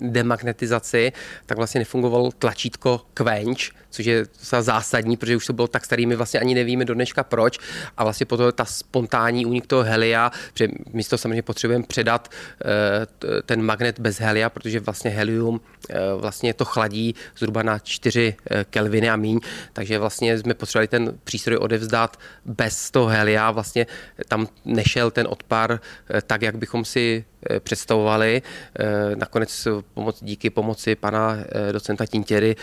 demagnetizaci, 0.00 1.12
tak 1.46 1.58
vlastně 1.58 1.78
nefungovalo 1.78 2.30
tlačítko 2.32 3.00
quench, 3.14 3.60
což 3.90 4.06
je 4.06 4.26
zásadní, 4.40 5.16
protože 5.16 5.36
už 5.36 5.46
to 5.46 5.52
bylo 5.52 5.68
tak 5.68 5.84
starý, 5.84 6.06
my 6.06 6.16
vlastně 6.16 6.40
ani 6.40 6.54
nevíme 6.54 6.84
do 6.84 6.94
dneška 6.94 7.22
proč. 7.22 7.58
A 7.96 8.04
vlastně 8.04 8.26
potom 8.26 8.52
ta 8.52 8.64
spontánní 8.64 9.46
únik 9.46 9.66
toho 9.66 9.82
helia, 9.82 10.32
protože 10.52 10.68
my 10.92 11.04
to 11.04 11.18
samozřejmě 11.18 11.42
potřebujeme 11.42 11.84
předat 11.84 12.28
eh, 12.28 13.42
ten 13.42 13.62
magnet 13.62 14.00
bez 14.00 14.20
helia, 14.20 14.50
protože 14.50 14.80
vlastně 14.80 15.10
helium 15.10 15.60
eh, 15.90 15.98
vlastně 16.16 16.54
to 16.54 16.64
chladí 16.64 17.14
zhruba 17.38 17.62
na 17.62 17.78
4 17.78 18.36
kelviny 18.70 19.10
a 19.10 19.16
míň, 19.16 19.40
takže 19.72 19.98
vlastně 19.98 20.38
jsme 20.38 20.54
potřebovali 20.54 20.88
ten 20.88 21.18
přístroj 21.24 21.56
odevzdat 21.56 22.16
bez 22.44 22.90
toho 22.90 23.06
helia, 23.06 23.50
vlastně 23.50 23.69
vlastně 23.70 23.86
tam 24.28 24.48
nešel 24.64 25.10
ten 25.10 25.26
odpar 25.30 25.80
eh, 26.10 26.22
tak, 26.22 26.42
jak 26.42 26.56
bychom 26.56 26.84
si 26.84 27.24
eh, 27.50 27.60
představovali. 27.60 28.42
Eh, 28.78 29.16
nakonec 29.16 29.68
pomoc, 29.94 30.18
díky 30.22 30.50
pomoci 30.50 30.96
pana 30.96 31.36
docenta 31.72 32.06
Tintěry 32.06 32.56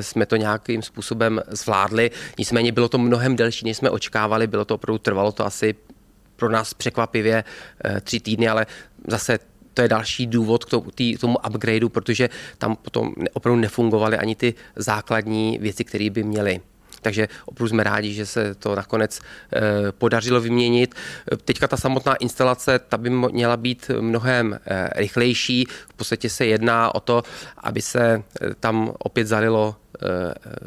jsme 0.00 0.26
to 0.26 0.36
nějakým 0.36 0.82
způsobem 0.82 1.40
zvládli. 1.48 2.10
Nicméně 2.38 2.72
bylo 2.72 2.88
to 2.88 2.98
mnohem 2.98 3.36
delší, 3.36 3.64
než 3.64 3.76
jsme 3.76 3.90
očekávali. 3.90 4.46
Bylo 4.46 4.64
to 4.64 4.74
opravdu, 4.74 4.98
trvalo 4.98 5.32
to 5.32 5.46
asi 5.46 5.74
pro 6.36 6.48
nás 6.48 6.74
překvapivě 6.74 7.44
tři 8.00 8.20
týdny, 8.20 8.48
ale 8.48 8.66
zase 9.08 9.38
to 9.74 9.82
je 9.82 9.88
další 9.88 10.26
důvod 10.26 10.64
k 10.64 10.70
tomu, 10.70 10.90
tomu 11.20 11.36
upgradeu, 11.48 11.88
protože 11.88 12.30
tam 12.58 12.76
potom 12.76 13.14
opravdu 13.32 13.60
nefungovaly 13.60 14.16
ani 14.16 14.34
ty 14.34 14.54
základní 14.76 15.58
věci, 15.58 15.84
které 15.84 16.10
by 16.10 16.22
měly 16.22 16.60
takže 17.04 17.28
opravdu 17.46 17.68
jsme 17.68 17.84
rádi, 17.84 18.12
že 18.12 18.26
se 18.26 18.54
to 18.54 18.74
nakonec 18.74 19.20
eh, 19.20 19.60
podařilo 19.92 20.40
vyměnit. 20.40 20.94
Teďka 21.44 21.68
ta 21.68 21.76
samotná 21.76 22.14
instalace, 22.14 22.78
ta 22.78 22.98
by 22.98 23.10
měla 23.10 23.56
být 23.56 23.90
mnohem 24.00 24.58
eh, 24.66 24.88
rychlejší. 24.96 25.64
V 25.88 25.94
podstatě 25.94 26.30
se 26.30 26.46
jedná 26.46 26.94
o 26.94 27.00
to, 27.00 27.22
aby 27.58 27.82
se 27.82 28.22
eh, 28.24 28.54
tam 28.60 28.92
opět 28.98 29.26
zalilo 29.26 29.76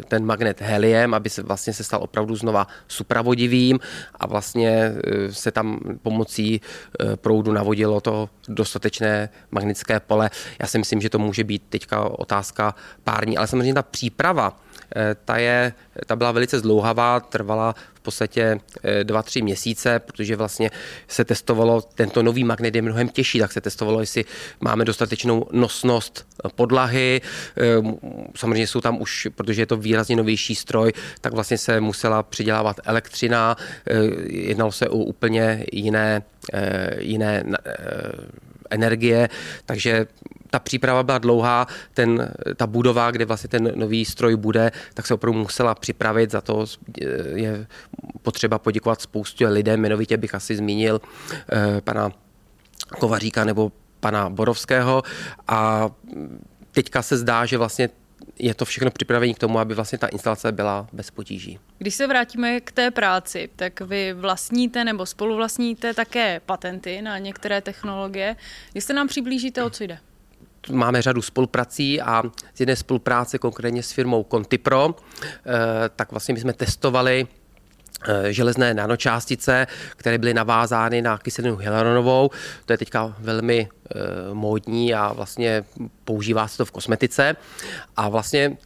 ten 0.07 0.25
magnet 0.25 0.61
heliem, 0.61 1.13
aby 1.13 1.29
se 1.29 1.43
vlastně 1.43 1.73
se 1.73 1.83
stal 1.83 1.99
opravdu 2.03 2.35
znova 2.35 2.67
supravodivým 2.87 3.79
a 4.15 4.27
vlastně 4.27 4.93
se 5.29 5.51
tam 5.51 5.79
pomocí 6.01 6.61
proudu 7.15 7.51
navodilo 7.51 8.01
to 8.01 8.29
dostatečné 8.47 9.29
magnetické 9.51 9.99
pole. 9.99 10.29
Já 10.59 10.67
si 10.67 10.77
myslím, 10.77 11.01
že 11.01 11.09
to 11.09 11.19
může 11.19 11.43
být 11.43 11.63
teďka 11.69 12.07
otázka 12.07 12.75
pární, 13.03 13.37
ale 13.37 13.47
samozřejmě 13.47 13.73
ta 13.73 13.83
příprava 13.83 14.55
ta, 15.25 15.37
je, 15.37 15.73
ta 16.05 16.15
byla 16.15 16.31
velice 16.31 16.59
zdlouhavá, 16.59 17.19
trvala 17.19 17.75
v 17.93 18.01
podstatě 18.01 18.59
eh, 18.83 19.03
dva, 19.03 19.23
tři 19.23 19.41
měsíce, 19.41 19.99
protože 19.99 20.35
vlastně 20.35 20.71
se 21.07 21.25
testovalo, 21.25 21.81
tento 21.81 22.23
nový 22.23 22.43
magnet 22.43 22.75
je 22.75 22.81
mnohem 22.81 23.09
těžší, 23.09 23.39
tak 23.39 23.51
se 23.51 23.61
testovalo, 23.61 23.99
jestli 23.99 24.25
máme 24.61 24.85
dostatečnou 24.85 25.47
nosnost 25.51 26.27
podlahy. 26.55 27.21
Eh, 27.21 27.63
samozřejmě 28.35 28.67
jsou 28.67 28.81
tam 28.81 29.01
už, 29.01 29.27
protože 29.35 29.61
je 29.61 29.65
to 29.65 29.77
výrazně 29.77 30.15
novější 30.15 30.55
stroj, 30.55 30.93
tak 31.21 31.33
vlastně 31.33 31.57
se 31.57 31.81
musela 31.81 32.23
přidělávat 32.23 32.79
elektřina, 32.85 33.55
jednalo 34.27 34.71
se 34.71 34.89
o 34.89 34.97
úplně 34.97 35.65
jiné, 35.71 36.23
jiné 36.99 37.43
energie, 38.69 39.29
takže 39.65 40.07
ta 40.49 40.59
příprava 40.59 41.03
byla 41.03 41.17
dlouhá, 41.17 41.67
ten, 41.93 42.33
ta 42.55 42.67
budova, 42.67 43.11
kde 43.11 43.25
vlastně 43.25 43.49
ten 43.49 43.71
nový 43.75 44.05
stroj 44.05 44.35
bude, 44.35 44.71
tak 44.93 45.07
se 45.07 45.13
opravdu 45.13 45.39
musela 45.39 45.75
připravit, 45.75 46.31
za 46.31 46.41
to 46.41 46.65
je 47.35 47.67
potřeba 48.21 48.59
poděkovat 48.59 49.01
spoustě 49.01 49.47
lidem, 49.47 49.79
jmenovitě 49.79 50.17
bych 50.17 50.35
asi 50.35 50.55
zmínil 50.55 51.01
eh, 51.51 51.81
pana 51.81 52.11
Kovaříka 52.99 53.43
nebo 53.43 53.71
pana 53.99 54.29
Borovského 54.29 55.03
a 55.47 55.89
teďka 56.71 57.01
se 57.01 57.17
zdá, 57.17 57.45
že 57.45 57.57
vlastně 57.57 57.89
je 58.39 58.53
to 58.53 58.65
všechno 58.65 58.91
připravení 58.91 59.33
k 59.33 59.39
tomu, 59.39 59.59
aby 59.59 59.75
vlastně 59.75 59.97
ta 59.97 60.07
instalace 60.07 60.51
byla 60.51 60.87
bez 60.93 61.11
potíží. 61.11 61.59
Když 61.77 61.95
se 61.95 62.07
vrátíme 62.07 62.61
k 62.61 62.71
té 62.71 62.91
práci, 62.91 63.49
tak 63.55 63.81
vy 63.81 64.13
vlastníte 64.13 64.83
nebo 64.83 65.05
spoluvlastníte 65.05 65.93
také 65.93 66.39
patenty 66.45 67.01
na 67.01 67.17
některé 67.17 67.61
technologie. 67.61 68.35
Jestli 68.73 68.93
nám 68.93 69.07
přiblížíte, 69.07 69.63
o 69.63 69.69
co 69.69 69.83
jde? 69.83 69.99
Máme 70.71 71.01
řadu 71.01 71.21
spoluprací 71.21 72.01
a 72.01 72.23
z 72.53 72.59
jedné 72.59 72.75
spolupráce 72.75 73.37
konkrétně 73.37 73.83
s 73.83 73.91
firmou 73.91 74.25
Contipro, 74.31 74.95
eh, 74.95 75.89
tak 75.95 76.11
vlastně 76.11 76.33
my 76.33 76.39
jsme 76.39 76.53
testovali 76.53 77.27
eh, 78.07 78.33
železné 78.33 78.73
nanočástice, 78.73 79.67
které 79.95 80.17
byly 80.17 80.33
navázány 80.33 81.01
na 81.01 81.17
kyselinu 81.17 81.55
hyaluronovou. 81.55 82.29
To 82.65 82.73
je 82.73 82.77
teďka 82.77 83.15
velmi 83.19 83.67
eh, 83.69 83.95
módní 84.33 84.93
a 84.93 85.13
vlastně 85.13 85.63
používá 86.05 86.47
se 86.47 86.57
to 86.57 86.65
v 86.65 86.71
kosmetice. 86.71 87.35
A 87.95 88.09
vlastně 88.09 88.57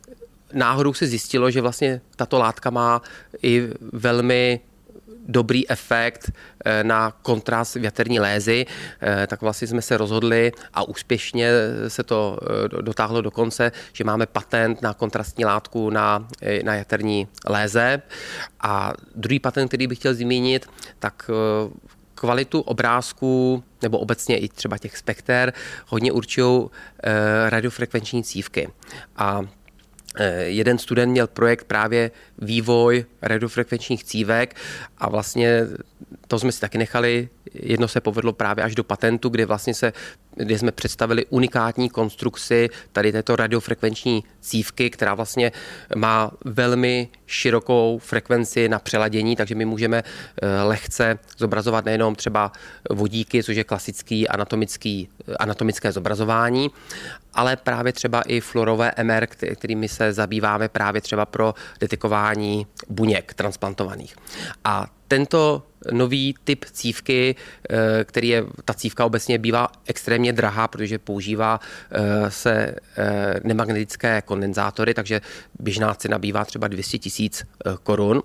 náhodou 0.53 0.93
se 0.93 1.07
zjistilo, 1.07 1.51
že 1.51 1.61
vlastně 1.61 2.01
tato 2.15 2.39
látka 2.39 2.69
má 2.69 3.01
i 3.43 3.67
velmi 3.91 4.59
dobrý 5.27 5.69
efekt 5.69 6.31
eh, 6.65 6.83
na 6.83 7.11
kontrast 7.11 7.75
větrní 7.75 8.19
lézy, 8.19 8.65
eh, 9.01 9.27
tak 9.27 9.41
vlastně 9.41 9.67
jsme 9.67 9.81
se 9.81 9.97
rozhodli 9.97 10.51
a 10.73 10.83
úspěšně 10.83 11.49
se 11.87 12.03
to 12.03 12.39
eh, 12.41 12.81
dotáhlo 12.81 13.21
do 13.21 13.31
konce, 13.31 13.71
že 13.93 14.03
máme 14.03 14.25
patent 14.25 14.81
na 14.81 14.93
kontrastní 14.93 15.45
látku 15.45 15.89
na, 15.89 16.27
na 16.63 16.75
jaterní 16.75 17.27
léze. 17.45 18.01
A 18.59 18.93
druhý 19.15 19.39
patent, 19.39 19.67
který 19.67 19.87
bych 19.87 19.97
chtěl 19.97 20.13
zmínit, 20.13 20.69
tak 20.99 21.31
kvalitu 22.15 22.61
obrázků 22.61 23.63
nebo 23.81 23.99
obecně 23.99 24.37
i 24.37 24.47
třeba 24.47 24.77
těch 24.77 24.97
spekter 24.97 25.53
hodně 25.87 26.11
určují 26.11 26.69
radiofrekvenční 27.49 28.23
cívky. 28.23 28.69
A 29.15 29.41
jeden 30.43 30.77
student 30.77 31.11
měl 31.11 31.27
projekt 31.27 31.63
právě 31.63 32.11
vývoj 32.37 33.05
radiofrekvenčních 33.21 34.03
cívek 34.03 34.55
a 34.97 35.09
vlastně 35.09 35.67
to 36.27 36.39
jsme 36.39 36.51
si 36.51 36.59
taky 36.59 36.77
nechali 36.77 37.29
jedno 37.53 37.87
se 37.87 38.01
povedlo 38.01 38.33
právě 38.33 38.63
až 38.63 38.75
do 38.75 38.83
patentu, 38.83 39.29
kde 39.29 39.45
vlastně 39.45 39.73
se, 39.73 39.93
kde 40.35 40.59
jsme 40.59 40.71
představili 40.71 41.25
unikátní 41.29 41.89
konstrukci 41.89 42.69
tady 42.91 43.11
této 43.11 43.35
radiofrekvenční 43.35 44.23
cívky, 44.39 44.89
která 44.89 45.13
vlastně 45.13 45.51
má 45.95 46.31
velmi 46.45 47.09
širokou 47.25 47.99
frekvenci 48.03 48.69
na 48.69 48.79
přeladění, 48.79 49.35
takže 49.35 49.55
my 49.55 49.65
můžeme 49.65 50.03
eh, 50.41 50.63
lehce 50.63 51.19
zobrazovat 51.37 51.85
nejenom 51.85 52.15
třeba 52.15 52.51
vodíky, 52.89 53.43
což 53.43 53.55
je 53.55 53.63
klasický 53.63 54.27
anatomický, 54.27 55.09
anatomické 55.39 55.91
zobrazování, 55.91 56.71
ale 57.33 57.55
právě 57.55 57.93
třeba 57.93 58.21
i 58.21 58.39
fluorové 58.39 58.91
MR, 59.03 59.27
kterými 59.27 59.87
se 59.87 60.13
zabýváme 60.13 60.69
právě 60.69 61.01
třeba 61.01 61.25
pro 61.25 61.53
detekování 61.79 62.67
buněk 62.89 63.33
transplantovaných. 63.33 64.15
A 64.63 64.87
tento 65.11 65.63
nový 65.91 66.35
typ 66.43 66.65
cívky, 66.71 67.35
eh, 67.69 68.03
který 68.03 68.27
je, 68.27 68.43
ta 68.65 68.73
cívka 68.73 69.05
obecně 69.05 69.37
bývá 69.37 69.67
extrémně 69.85 70.33
drahá, 70.33 70.67
protože 70.67 70.99
používá 70.99 71.59
eh, 71.91 72.31
se 72.31 72.75
eh, 72.97 73.39
nemagnetické 73.43 74.21
kondenzátory, 74.21 74.93
takže 74.93 75.21
běžná 75.59 75.93
cena 75.93 76.19
bývá 76.19 76.45
třeba 76.45 76.67
200 76.67 76.97
tisíc 76.97 77.43
korun. 77.83 78.23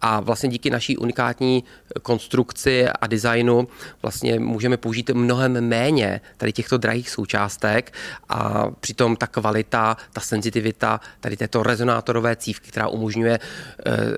A 0.00 0.20
vlastně 0.20 0.48
díky 0.48 0.70
naší 0.70 0.96
unikátní 0.96 1.64
konstrukci 2.02 2.88
a 2.88 3.06
designu 3.06 3.68
vlastně 4.02 4.40
můžeme 4.40 4.76
použít 4.76 5.10
mnohem 5.10 5.68
méně 5.68 6.20
tady 6.36 6.52
těchto 6.52 6.78
drahých 6.78 7.10
součástek 7.10 7.92
a 8.28 8.70
přitom 8.80 9.16
ta 9.16 9.26
kvalita, 9.26 9.96
ta 10.12 10.20
senzitivita 10.20 11.00
tady 11.20 11.36
této 11.36 11.62
rezonátorové 11.62 12.36
cívky, 12.36 12.68
která 12.68 12.88
umožňuje 12.88 13.38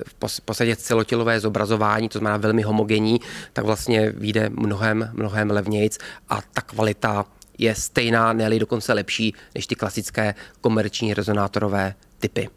v 0.06 0.40
podstatě 0.44 0.76
celotělové 0.76 1.40
zobrazování, 1.40 2.08
to 2.12 2.18
znamená 2.18 2.36
velmi 2.36 2.62
homogenní 2.62 3.20
tak 3.52 3.64
vlastně 3.64 4.10
vyjde 4.10 4.48
mnohem, 4.48 5.10
mnohem 5.12 5.50
levnějc 5.50 5.98
a 6.28 6.40
ta 6.52 6.62
kvalita 6.62 7.26
je 7.58 7.74
stejná, 7.74 8.32
ne 8.32 8.58
dokonce 8.58 8.92
lepší 8.92 9.34
než 9.54 9.66
ty 9.66 9.74
klasické 9.74 10.34
komerční 10.60 11.14
rezonátorové 11.14 11.94
typy 12.18 12.48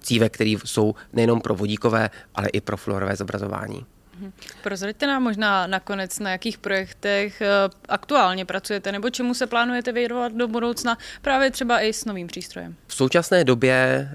cívek, 0.00 0.34
které 0.34 0.54
jsou 0.64 0.94
nejenom 1.12 1.40
pro 1.40 1.54
vodíkové, 1.54 2.10
ale 2.34 2.48
i 2.48 2.60
pro 2.60 2.76
fluorové 2.76 3.16
zobrazování. 3.16 3.86
Mhm. 4.22 4.32
Prozraďte 4.62 5.06
nám 5.06 5.22
možná 5.22 5.66
nakonec, 5.66 6.18
na 6.18 6.30
jakých 6.30 6.58
projektech 6.58 7.40
eh, 7.40 7.46
aktuálně 7.88 8.44
pracujete, 8.44 8.92
nebo 8.92 9.10
čemu 9.10 9.34
se 9.34 9.46
plánujete 9.46 9.92
věnovat 9.92 10.32
do 10.32 10.48
budoucna, 10.48 10.98
právě 11.22 11.50
třeba 11.50 11.80
i 11.80 11.92
s 11.92 12.04
novým 12.04 12.26
přístrojem. 12.26 12.74
V 12.86 12.94
současné 12.94 13.44
době 13.44 13.74
e, 13.74 14.08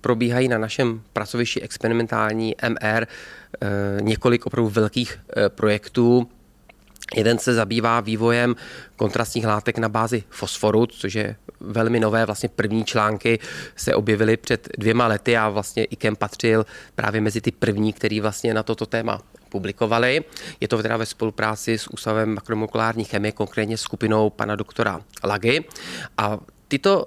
probíhají 0.00 0.48
na 0.48 0.58
našem 0.58 1.02
pracovišti 1.12 1.60
experimentální 1.60 2.54
MR 2.68 3.06
e, 3.06 3.06
několik 4.00 4.46
opravdu 4.46 4.68
velkých 4.68 5.20
projektů. 5.48 6.28
Jeden 7.16 7.38
se 7.38 7.54
zabývá 7.54 8.00
vývojem 8.00 8.56
kontrastních 8.96 9.46
látek 9.46 9.78
na 9.78 9.88
bázi 9.88 10.24
fosforu, 10.30 10.86
což 10.86 11.14
je 11.14 11.36
velmi 11.60 12.00
nové. 12.00 12.26
Vlastně 12.26 12.48
první 12.48 12.84
články 12.84 13.38
se 13.76 13.94
objevily 13.94 14.36
před 14.36 14.68
dvěma 14.78 15.06
lety 15.06 15.36
a 15.36 15.48
vlastně 15.48 15.84
IKEM 15.84 16.16
patřil 16.16 16.66
právě 16.94 17.20
mezi 17.20 17.40
ty 17.40 17.50
první, 17.50 17.92
který 17.92 18.20
vlastně 18.20 18.54
na 18.54 18.62
toto 18.62 18.86
téma 18.86 19.22
publikovali. 19.48 20.24
Je 20.60 20.68
to 20.68 20.82
teda 20.82 20.96
ve 20.96 21.06
spolupráci 21.06 21.78
s 21.78 21.88
Ústavem 21.88 22.34
makromolekulární 22.34 23.04
chemie, 23.04 23.32
konkrétně 23.32 23.78
skupinou 23.78 24.30
pana 24.30 24.56
doktora 24.56 25.00
Lagy. 25.24 25.64
A 26.18 26.38
tyto 26.68 27.06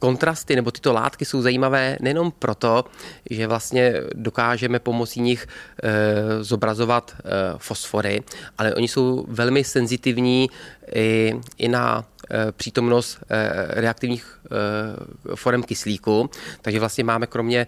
kontrasty 0.00 0.56
nebo 0.56 0.70
tyto 0.70 0.92
látky 0.92 1.24
jsou 1.24 1.42
zajímavé 1.42 1.96
nejenom 2.00 2.32
proto, 2.32 2.84
že 3.30 3.46
vlastně 3.46 3.94
dokážeme 4.14 4.78
pomocí 4.78 5.20
nich 5.20 5.46
e, 5.46 6.44
zobrazovat 6.44 7.14
e, 7.16 7.22
fosfory, 7.58 8.22
ale 8.58 8.74
oni 8.74 8.88
jsou 8.88 9.24
velmi 9.28 9.64
senzitivní 9.64 10.50
i, 10.94 11.34
i 11.58 11.68
na 11.68 12.04
e, 12.30 12.52
přítomnost 12.52 13.18
reaktivních 13.68 14.40
forem 15.34 15.62
kyslíku. 15.62 16.30
Takže 16.62 16.80
vlastně 16.80 17.04
máme 17.04 17.26
kromě 17.26 17.66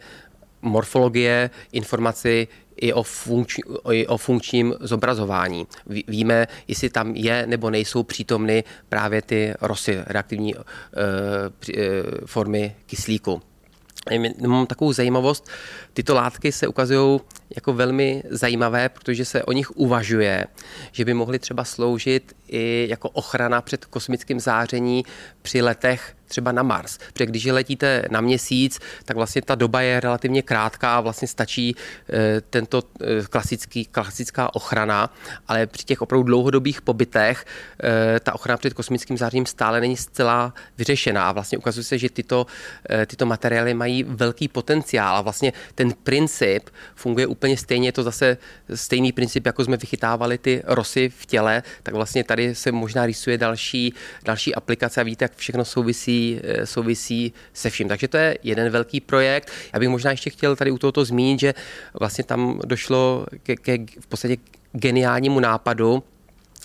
morfologie, 0.63 1.51
informaci 1.73 2.49
i 2.83 2.93
o, 2.93 3.03
funkč, 3.03 3.59
i 3.93 4.07
o 4.07 4.17
funkčním 4.17 4.75
zobrazování. 4.81 5.67
Víme, 5.87 6.47
jestli 6.69 6.91
tam 6.91 7.17
je 7.17 7.47
nebo 7.47 7.71
nejsou 7.71 8.03
přítomny 8.03 8.65
právě 8.89 9.23
ty 9.23 9.55
rosy, 9.61 9.99
reaktivní 10.07 10.55
uh, 10.55 10.63
formy 12.27 12.77
kyslíku. 12.87 13.43
Mám 14.47 14.67
takovou 14.67 14.93
zajímavost, 14.93 15.49
tyto 15.93 16.15
látky 16.15 16.53
se 16.53 16.67
ukazují 16.67 17.21
jako 17.57 17.73
velmi 17.73 18.23
zajímavé, 18.31 18.89
protože 18.89 19.25
se 19.25 19.45
o 19.45 19.53
nich 19.53 19.71
uvažuje, 19.77 20.47
že 20.93 21.05
by 21.05 21.15
mohly 21.15 21.39
třeba 21.39 21.65
sloužit 21.65 22.37
i 22.49 22.87
jako 22.91 23.09
ochrana 23.09 23.61
před 23.61 23.85
kosmickým 23.85 24.41
záření 24.41 25.05
při 25.43 25.63
letech 25.63 26.15
třeba 26.33 26.53
na 26.53 26.63
Mars. 26.63 26.99
Protože 27.13 27.27
když 27.27 27.45
letíte 27.45 28.05
na 28.11 28.21
měsíc, 28.21 28.81
tak 29.05 29.17
vlastně 29.17 29.43
ta 29.43 29.55
doba 29.55 29.81
je 29.81 30.01
relativně 30.01 30.43
krátká 30.43 30.97
a 30.97 31.01
vlastně 31.01 31.29
stačí 31.29 31.77
eh, 31.77 32.41
tento 32.41 32.83
eh, 32.83 33.23
klasický, 33.31 33.85
klasická 33.85 34.55
ochrana, 34.55 35.13
ale 35.49 35.67
při 35.67 35.85
těch 35.85 36.03
opravdu 36.03 36.23
dlouhodobých 36.23 36.83
pobytech 36.83 37.45
eh, 37.45 38.21
ta 38.21 38.35
ochrana 38.35 38.57
před 38.57 38.75
kosmickým 38.75 39.19
zářením 39.19 39.47
stále 39.47 39.81
není 39.81 39.97
zcela 39.97 40.55
vyřešená. 40.79 41.29
A 41.29 41.33
vlastně 41.33 41.59
ukazuje 41.59 41.85
se, 41.85 41.99
že 41.99 42.11
tyto, 42.11 42.47
tyto 43.07 43.27
materiály 43.27 43.75
mají 43.75 44.03
velký 44.03 44.49
potenciál. 44.49 45.17
A 45.17 45.21
vlastně 45.21 45.53
ten 45.75 45.93
princip 45.93 46.71
funguje 46.95 47.27
úplně 47.27 47.42
stejně, 47.55 47.89
je 47.89 47.93
to 47.93 48.03
zase 48.03 48.37
stejný 48.75 49.13
princip, 49.13 49.47
jako 49.47 49.65
jsme 49.65 49.77
vychytávali 49.77 50.39
ty 50.39 50.63
rosy 50.67 51.09
v 51.09 51.27
těle, 51.27 51.63
tak 51.83 51.95
vlastně 51.95 52.25
tady 52.25 52.55
se 52.55 52.73
možná 52.73 53.07
rýsuje 53.07 53.39
další, 53.39 53.95
další 54.25 54.55
aplikace 54.55 55.01
a 55.01 55.05
víte, 55.05 55.25
jak 55.25 55.37
všechno 55.37 55.65
souvisí 55.65 56.41
Eh, 56.43 56.67
souvisí, 56.67 57.33
se 57.53 57.71
vším. 57.71 57.89
Takže 57.89 58.09
to 58.09 58.17
je 58.17 58.39
jeden 58.43 58.71
velký 58.71 59.01
projekt. 59.01 59.51
Já 59.73 59.79
bych 59.79 59.89
možná 59.89 60.11
ještě 60.11 60.31
chtěl 60.31 60.57
tady 60.57 60.71
u 60.71 60.79
tohoto 60.79 61.05
zmínit, 61.05 61.41
že 61.41 61.55
vlastně 62.01 62.25
tam 62.25 62.61
došlo 62.65 63.27
ke, 63.43 63.57
ke 63.57 63.79
v 64.01 64.07
podstatě 64.07 64.37
geniálnímu 64.73 65.41
nápadu, 65.41 66.03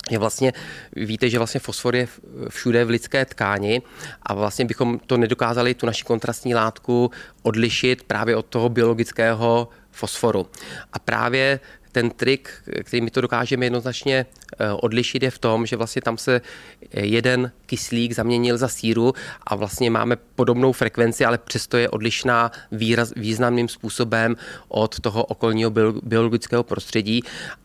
je 0.09 0.17
vlastně, 0.17 0.53
víte, 0.95 1.29
že 1.29 1.37
vlastně 1.37 1.59
fosfor 1.59 1.95
je 1.95 2.07
všude 2.49 2.85
v 2.85 2.89
lidské 2.89 3.25
tkáni 3.25 3.81
a 4.23 4.33
vlastně 4.33 4.65
bychom 4.65 4.99
to 4.99 5.17
nedokázali, 5.17 5.73
tu 5.73 5.85
naši 5.85 6.03
kontrastní 6.03 6.55
látku 6.55 7.11
odlišit 7.43 8.03
právě 8.03 8.35
od 8.35 8.45
toho 8.45 8.69
biologického 8.69 9.67
fosforu. 9.97 10.47
A 10.93 10.99
právě 10.99 11.59
ten 11.91 12.09
trik, 12.09 12.49
který 12.83 13.01
my 13.01 13.11
to 13.11 13.21
dokážeme 13.21 13.65
jednoznačně 13.65 14.25
eh, 14.25 14.71
odlišit, 14.71 15.23
je 15.23 15.31
v 15.31 15.39
tom, 15.39 15.65
že 15.65 15.75
vlastně 15.75 16.01
tam 16.01 16.17
se 16.17 16.41
jeden 16.93 17.51
kyslík 17.65 18.13
zaměnil 18.13 18.57
za 18.57 18.67
síru 18.67 19.13
a 19.43 19.55
vlastně 19.55 19.89
máme 19.89 20.15
podobnou 20.15 20.71
frekvenci, 20.71 21.25
ale 21.25 21.37
přesto 21.37 21.77
je 21.77 21.89
odlišná 21.89 22.51
výraz, 22.71 23.13
významným 23.15 23.67
způsobem 23.67 24.35
od 24.67 24.99
toho 24.99 25.23
okolního 25.23 25.71
biologického 26.03 26.63
prostředí. 26.63 27.23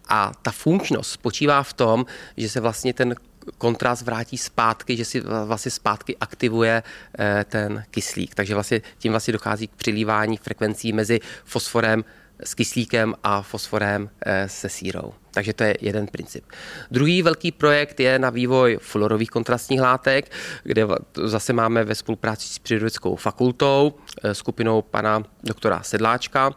A 0.09 0.33
ta 0.43 0.51
funkčnost 0.51 1.13
spočívá 1.13 1.63
v 1.63 1.73
tom, 1.73 2.07
že 2.37 2.49
se 2.49 2.61
vlastně 2.61 2.95
ten 2.95 3.15
kontrast 3.59 4.03
vrátí 4.03 4.39
zpátky, 4.39 4.97
že 4.97 5.05
si 5.05 5.21
vlastně 5.21 5.71
zpátky 5.71 6.17
aktivuje 6.17 6.83
eh, 6.83 7.45
ten 7.49 7.85
kyslík. 7.91 8.35
Takže 8.35 8.55
vlastně 8.55 8.83
tím 8.99 9.13
vlastně 9.13 9.33
dochází 9.33 9.69
k 9.69 9.77
přilívání 9.77 10.37
frekvencí 10.37 10.93
mezi 10.93 11.21
fosforem 11.45 12.05
s 12.45 12.55
kyslíkem 12.55 13.15
a 13.23 13.43
fosforem 13.43 14.11
eh, 14.27 14.49
se 14.49 14.69
sírou. 14.69 15.15
Takže 15.31 15.53
to 15.53 15.65
je 15.65 15.77
jeden 15.81 16.07
princip. 16.07 16.45
Druhý 16.91 17.23
velký 17.23 17.53
projekt 17.53 18.01
je 18.01 18.19
na 18.19 18.31
vývoj 18.31 18.79
fluorových 18.81 19.31
kontrastních 19.31 19.81
látek, 19.81 20.31
kde 20.63 20.87
zase 21.25 21.53
máme 21.53 21.85
ve 21.85 21.95
spolupráci 21.95 22.49
s 22.49 22.59
Přírodeckou 22.59 23.17
fakultou, 23.17 23.95
eh, 24.23 24.35
skupinou 24.35 24.83
pana 24.83 25.23
doktora 25.45 25.83
Sedláčka, 25.83 26.51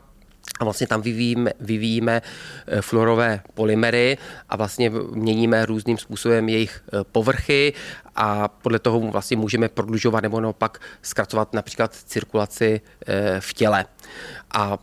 a 0.59 0.63
vlastně 0.63 0.87
tam 0.87 1.01
vyvíjíme, 1.01 1.51
vyvíjíme 1.59 2.21
eh, 2.67 2.81
fluorové 2.81 3.41
polymery 3.53 4.17
a 4.49 4.55
vlastně 4.55 4.89
měníme 5.11 5.65
různým 5.65 5.97
způsobem 5.97 6.49
jejich 6.49 6.83
povrchy 7.11 7.73
a 8.15 8.47
podle 8.47 8.79
toho 8.79 8.99
vlastně 8.99 9.37
můžeme 9.37 9.69
prodlužovat 9.69 10.21
nebo 10.21 10.41
naopak 10.41 10.81
zkracovat 11.01 11.53
například 11.53 11.95
cirkulaci 11.95 12.81
v 13.39 13.53
těle. 13.53 13.85
A 14.53 14.77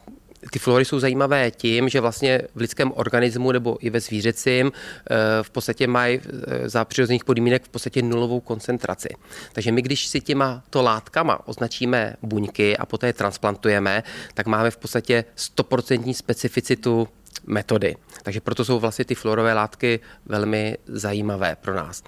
ty 0.51 0.59
fluory 0.59 0.85
jsou 0.85 1.01
zajímavé 1.01 1.51
tím, 1.51 1.89
že 1.89 2.01
vlastně 2.01 2.43
v 2.55 2.61
lidském 2.61 2.93
organismu 2.93 3.53
nebo 3.53 3.79
i 3.81 3.91
ve 3.91 4.01
zvířecím 4.01 4.73
eh, 4.73 5.17
v 5.43 5.51
podstatě 5.51 5.87
mají 5.87 6.21
eh, 6.21 6.69
za 6.69 6.85
přirozených 6.85 7.25
podmínek 7.25 7.65
v 7.65 7.69
podstatě 7.69 8.03
nulovou 8.03 8.41
koncentraci. 8.41 9.09
Takže 9.53 9.73
my, 9.73 9.83
když 9.83 10.07
si 10.07 10.21
těma 10.21 10.63
to 10.71 10.83
látkama 10.83 11.49
označíme 11.49 12.17
buňky 12.23 12.77
a 12.77 12.87
poté 12.87 13.07
je 13.07 13.13
transplantujeme, 13.13 14.03
tak 14.35 14.47
máme 14.47 14.71
v 14.71 14.77
podstatě 14.77 15.25
100% 15.57 16.15
specificitu 16.15 17.09
metody. 17.47 17.97
Takže 18.23 18.41
proto 18.41 18.65
jsou 18.65 18.79
vlastně 18.79 19.05
ty 19.05 19.15
fluorové 19.15 19.53
látky 19.53 20.01
velmi 20.27 20.79
zajímavé 20.87 21.57
pro 21.61 21.75
nás. 21.75 22.03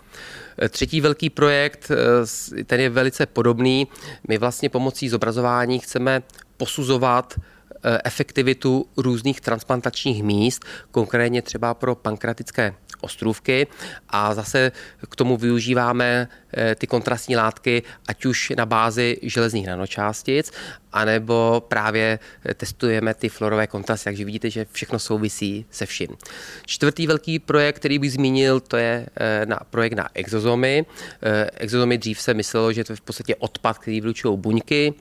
Eh, 0.62 0.68
třetí 0.68 1.00
velký 1.00 1.30
projekt, 1.30 1.90
ten 2.66 2.80
je 2.80 2.90
velice 2.90 3.26
podobný. 3.26 3.88
My 4.28 4.38
vlastně 4.38 4.68
pomocí 4.68 5.08
zobrazování 5.08 5.78
chceme 5.78 6.22
posuzovat 6.56 7.34
efektivitu 8.04 8.86
různých 8.96 9.40
transplantačních 9.40 10.22
míst, 10.22 10.64
konkrétně 10.90 11.42
třeba 11.42 11.74
pro 11.74 11.94
pankratické 11.94 12.74
ostrůvky 13.04 13.66
a 14.08 14.34
zase 14.34 14.72
k 15.10 15.16
tomu 15.16 15.36
využíváme 15.36 16.28
eh, 16.56 16.74
ty 16.74 16.86
kontrastní 16.86 17.36
látky, 17.36 17.82
ať 18.08 18.24
už 18.24 18.52
na 18.56 18.66
bázi 18.66 19.18
železných 19.22 19.66
nanočástic, 19.66 20.52
anebo 20.92 21.62
právě 21.68 22.18
eh, 22.44 22.54
testujeme 22.54 23.14
ty 23.14 23.28
fluorové 23.28 23.66
kontrasty, 23.66 24.04
takže 24.04 24.24
vidíte, 24.24 24.50
že 24.50 24.66
všechno 24.72 24.98
souvisí 24.98 25.66
se 25.70 25.86
vším. 25.86 26.08
Čtvrtý 26.66 27.06
velký 27.06 27.38
projekt, 27.38 27.76
který 27.76 27.98
bych 27.98 28.12
zmínil, 28.12 28.60
to 28.60 28.76
je 28.76 29.06
eh, 29.16 29.46
na 29.46 29.60
projekt 29.70 29.94
na 29.94 30.08
exozomy. 30.14 30.86
Exozomy 31.54 31.98
dřív 31.98 32.20
se 32.20 32.34
myslelo, 32.34 32.72
že 32.72 32.84
to 32.84 32.92
je 32.92 32.96
v 32.96 33.00
podstatě 33.00 33.36
odpad, 33.36 33.78
který 33.78 34.00
vylučují 34.00 34.38
buňky, 34.38 34.94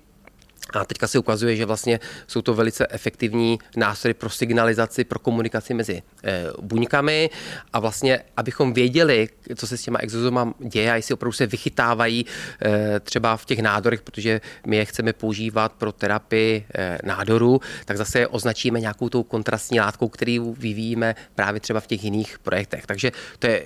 a 0.73 0.85
teďka 0.85 1.07
se 1.07 1.19
ukazuje, 1.19 1.55
že 1.55 1.65
vlastně 1.65 1.99
jsou 2.27 2.41
to 2.41 2.53
velice 2.53 2.87
efektivní 2.89 3.59
nástroje 3.77 4.13
pro 4.13 4.29
signalizaci, 4.29 5.03
pro 5.03 5.19
komunikaci 5.19 5.73
mezi 5.73 6.01
e, 6.23 6.45
buňkami 6.61 7.29
a 7.73 7.79
vlastně, 7.79 8.23
abychom 8.37 8.73
věděli, 8.73 9.29
co 9.55 9.67
se 9.67 9.77
s 9.77 9.81
těma 9.81 9.99
exozoma 9.99 10.53
děje 10.59 10.91
a 10.91 10.95
jestli 10.95 11.13
opravdu 11.13 11.31
se 11.31 11.45
vychytávají 11.45 12.25
e, 12.65 12.99
třeba 12.99 13.37
v 13.37 13.45
těch 13.45 13.59
nádorech, 13.59 14.01
protože 14.01 14.41
my 14.67 14.75
je 14.75 14.85
chceme 14.85 15.13
používat 15.13 15.73
pro 15.73 15.91
terapii 15.91 16.65
e, 16.75 16.97
nádorů, 17.03 17.61
tak 17.85 17.97
zase 17.97 18.27
označíme 18.27 18.79
nějakou 18.79 19.09
tou 19.09 19.23
kontrastní 19.23 19.79
látkou, 19.79 20.09
který 20.09 20.39
vyvíjíme 20.39 21.15
právě 21.35 21.59
třeba 21.59 21.79
v 21.79 21.87
těch 21.87 22.03
jiných 22.03 22.39
projektech. 22.39 22.85
Takže 22.85 23.11
to 23.39 23.47
je 23.47 23.65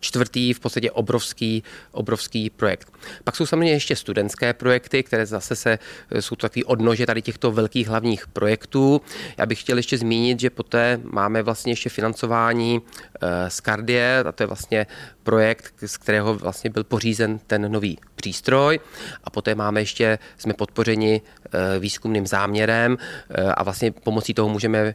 čtvrtý 0.00 0.52
v 0.52 0.60
podstatě 0.60 0.90
obrovský, 0.90 1.62
obrovský 1.92 2.50
projekt. 2.50 2.92
Pak 3.24 3.36
jsou 3.36 3.46
samozřejmě 3.46 3.72
ještě 3.72 3.96
studentské 3.96 4.52
projekty, 4.52 5.02
které 5.02 5.26
zase 5.26 5.56
se 5.56 5.78
jsou 6.20 6.36
to 6.36 6.48
takový 6.48 6.64
odnože 6.64 7.06
tady 7.06 7.22
těchto 7.22 7.52
velkých 7.52 7.88
hlavních 7.88 8.26
projektů. 8.26 9.00
Já 9.36 9.46
bych 9.46 9.60
chtěl 9.60 9.76
ještě 9.76 9.98
zmínit, 9.98 10.40
že 10.40 10.50
poté 10.50 11.00
máme 11.02 11.42
vlastně 11.42 11.72
ještě 11.72 11.88
financování 11.88 12.80
eh, 13.22 13.50
z 13.50 13.56
Cardie, 13.56 14.24
a 14.26 14.32
to 14.32 14.42
je 14.42 14.46
vlastně 14.46 14.86
projekt, 15.22 15.74
z 15.86 15.96
kterého 15.96 16.34
vlastně 16.34 16.70
byl 16.70 16.84
pořízen 16.84 17.38
ten 17.46 17.72
nový 17.72 17.98
přístroj 18.14 18.80
a 19.24 19.30
poté 19.30 19.54
máme 19.54 19.80
ještě, 19.80 20.18
jsme 20.38 20.54
podpořeni 20.54 21.20
eh, 21.20 21.47
výzkumným 21.78 22.26
záměrem 22.26 22.98
eh, 23.30 23.42
a 23.44 23.62
vlastně 23.62 23.90
pomocí 23.92 24.34
toho 24.34 24.48
můžeme 24.48 24.94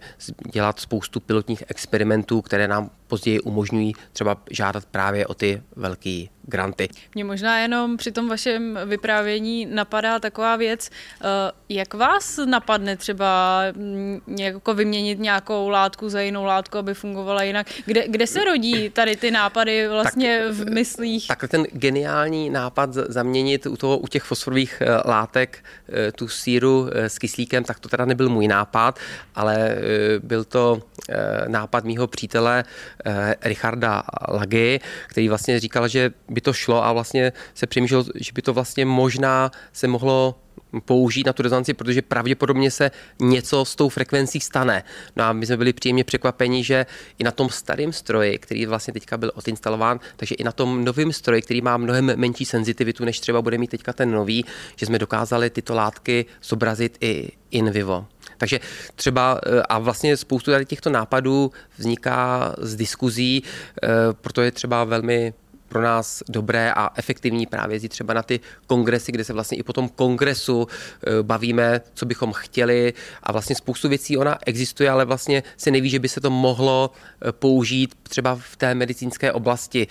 dělat 0.53 0.79
spoustu 0.79 1.19
pilotních 1.19 1.63
experimentů, 1.67 2.41
které 2.41 2.67
nám 2.67 2.89
později 3.07 3.39
umožňují 3.39 3.93
třeba 4.13 4.37
žádat 4.51 4.85
právě 4.85 5.27
o 5.27 5.33
ty 5.33 5.61
velké 5.75 6.25
granty. 6.45 6.89
Mě 7.15 7.23
možná 7.23 7.59
jenom 7.59 7.97
při 7.97 8.11
tom 8.11 8.29
vašem 8.29 8.79
vyprávění 8.85 9.65
napadá 9.65 10.19
taková 10.19 10.55
věc, 10.55 10.89
eh, 10.89 11.25
jak 11.69 11.93
vás 11.93 12.39
napadne 12.45 12.97
třeba 12.97 13.61
mm, 13.75 14.19
jako 14.39 14.73
vyměnit 14.73 15.19
nějakou 15.19 15.69
látku 15.69 16.09
za 16.09 16.21
jinou 16.21 16.43
látku, 16.43 16.77
aby 16.77 16.93
fungovala 16.93 17.43
jinak? 17.43 17.67
Kde, 17.85 18.07
kde 18.07 18.27
se 18.27 18.43
rodí 18.43 18.89
tady 18.89 19.15
ty 19.15 19.31
nápady 19.31 19.87
vlastně 19.87 20.41
tak, 20.47 20.53
v 20.53 20.69
myslích? 20.69 21.27
Tak 21.27 21.43
ten 21.47 21.63
geniální 21.71 22.49
nápad 22.49 22.93
zaměnit 22.93 23.65
u, 23.65 23.77
toho, 23.77 23.97
u 23.97 24.07
těch 24.07 24.23
fosforových 24.23 24.81
eh, 24.81 25.09
látek 25.09 25.63
eh, 25.89 26.11
tu 26.11 26.27
síru 26.43 26.89
s 26.93 27.17
kyslíkem, 27.17 27.63
tak 27.63 27.79
to 27.79 27.89
teda 27.89 28.05
nebyl 28.05 28.29
můj 28.29 28.47
nápad, 28.47 28.99
ale 29.35 29.75
byl 30.19 30.43
to 30.43 30.81
nápad 31.47 31.83
mýho 31.83 32.07
přítele 32.07 32.63
Richarda 33.43 34.03
Lagy, 34.27 34.79
který 35.07 35.29
vlastně 35.29 35.59
říkal, 35.59 35.87
že 35.87 36.11
by 36.29 36.41
to 36.41 36.53
šlo 36.53 36.85
a 36.85 36.93
vlastně 36.93 37.31
se 37.53 37.67
přemýšlel, 37.67 38.03
že 38.15 38.31
by 38.33 38.41
to 38.41 38.53
vlastně 38.53 38.85
možná 38.85 39.51
se 39.73 39.87
mohlo 39.87 40.42
použít 40.81 41.25
na 41.25 41.33
tu 41.33 41.43
rezonanci, 41.43 41.73
protože 41.73 42.01
pravděpodobně 42.01 42.71
se 42.71 42.91
něco 43.19 43.65
s 43.65 43.75
tou 43.75 43.89
frekvencí 43.89 44.39
stane. 44.39 44.83
No 45.15 45.23
a 45.23 45.33
my 45.33 45.45
jsme 45.45 45.57
byli 45.57 45.73
příjemně 45.73 46.03
překvapeni, 46.03 46.63
že 46.63 46.85
i 47.19 47.23
na 47.23 47.31
tom 47.31 47.49
starém 47.49 47.93
stroji, 47.93 48.37
který 48.37 48.65
vlastně 48.65 48.93
teďka 48.93 49.17
byl 49.17 49.31
odinstalován, 49.35 49.99
takže 50.15 50.35
i 50.35 50.43
na 50.43 50.51
tom 50.51 50.85
novém 50.85 51.13
stroji, 51.13 51.41
který 51.41 51.61
má 51.61 51.77
mnohem 51.77 52.11
menší 52.15 52.45
senzitivitu, 52.45 53.05
než 53.05 53.19
třeba 53.19 53.41
bude 53.41 53.57
mít 53.57 53.71
teďka 53.71 53.93
ten 53.93 54.11
nový, 54.11 54.45
že 54.75 54.85
jsme 54.85 54.99
dokázali 54.99 55.49
tyto 55.49 55.75
látky 55.75 56.25
zobrazit 56.43 56.97
i 57.01 57.31
in 57.51 57.71
vivo. 57.71 58.05
Takže 58.37 58.59
třeba 58.95 59.39
eh, 59.45 59.61
a 59.69 59.79
vlastně 59.79 60.17
spoustu 60.17 60.51
tady 60.51 60.65
těchto 60.65 60.89
nápadů 60.89 61.51
vzniká 61.77 62.55
z 62.57 62.75
diskuzí, 62.75 63.43
eh, 63.43 63.87
proto 64.21 64.41
je 64.41 64.51
třeba 64.51 64.83
velmi 64.83 65.33
pro 65.73 65.81
nás 65.81 66.23
dobré 66.29 66.71
a 66.71 66.89
efektivní 66.95 67.45
právě 67.45 67.75
jezdit 67.75 67.89
třeba 67.89 68.13
na 68.13 68.23
ty 68.23 68.39
kongresy, 68.67 69.11
kde 69.11 69.23
se 69.23 69.33
vlastně 69.33 69.57
i 69.57 69.63
po 69.63 69.73
tom 69.73 69.89
kongresu 69.89 70.67
eh, 70.67 71.23
bavíme, 71.23 71.81
co 71.93 72.05
bychom 72.05 72.33
chtěli 72.33 72.93
a 73.23 73.31
vlastně 73.31 73.55
spoustu 73.55 73.89
věcí 73.89 74.17
ona 74.17 74.37
existuje, 74.45 74.89
ale 74.89 75.05
vlastně 75.05 75.43
se 75.57 75.71
neví, 75.71 75.89
že 75.89 75.99
by 75.99 76.09
se 76.09 76.21
to 76.21 76.29
mohlo 76.29 76.91
eh, 76.93 77.31
použít 77.31 77.95
třeba 78.03 78.35
v 78.35 78.55
té 78.55 78.75
medicínské 78.75 79.31
oblasti. 79.31 79.87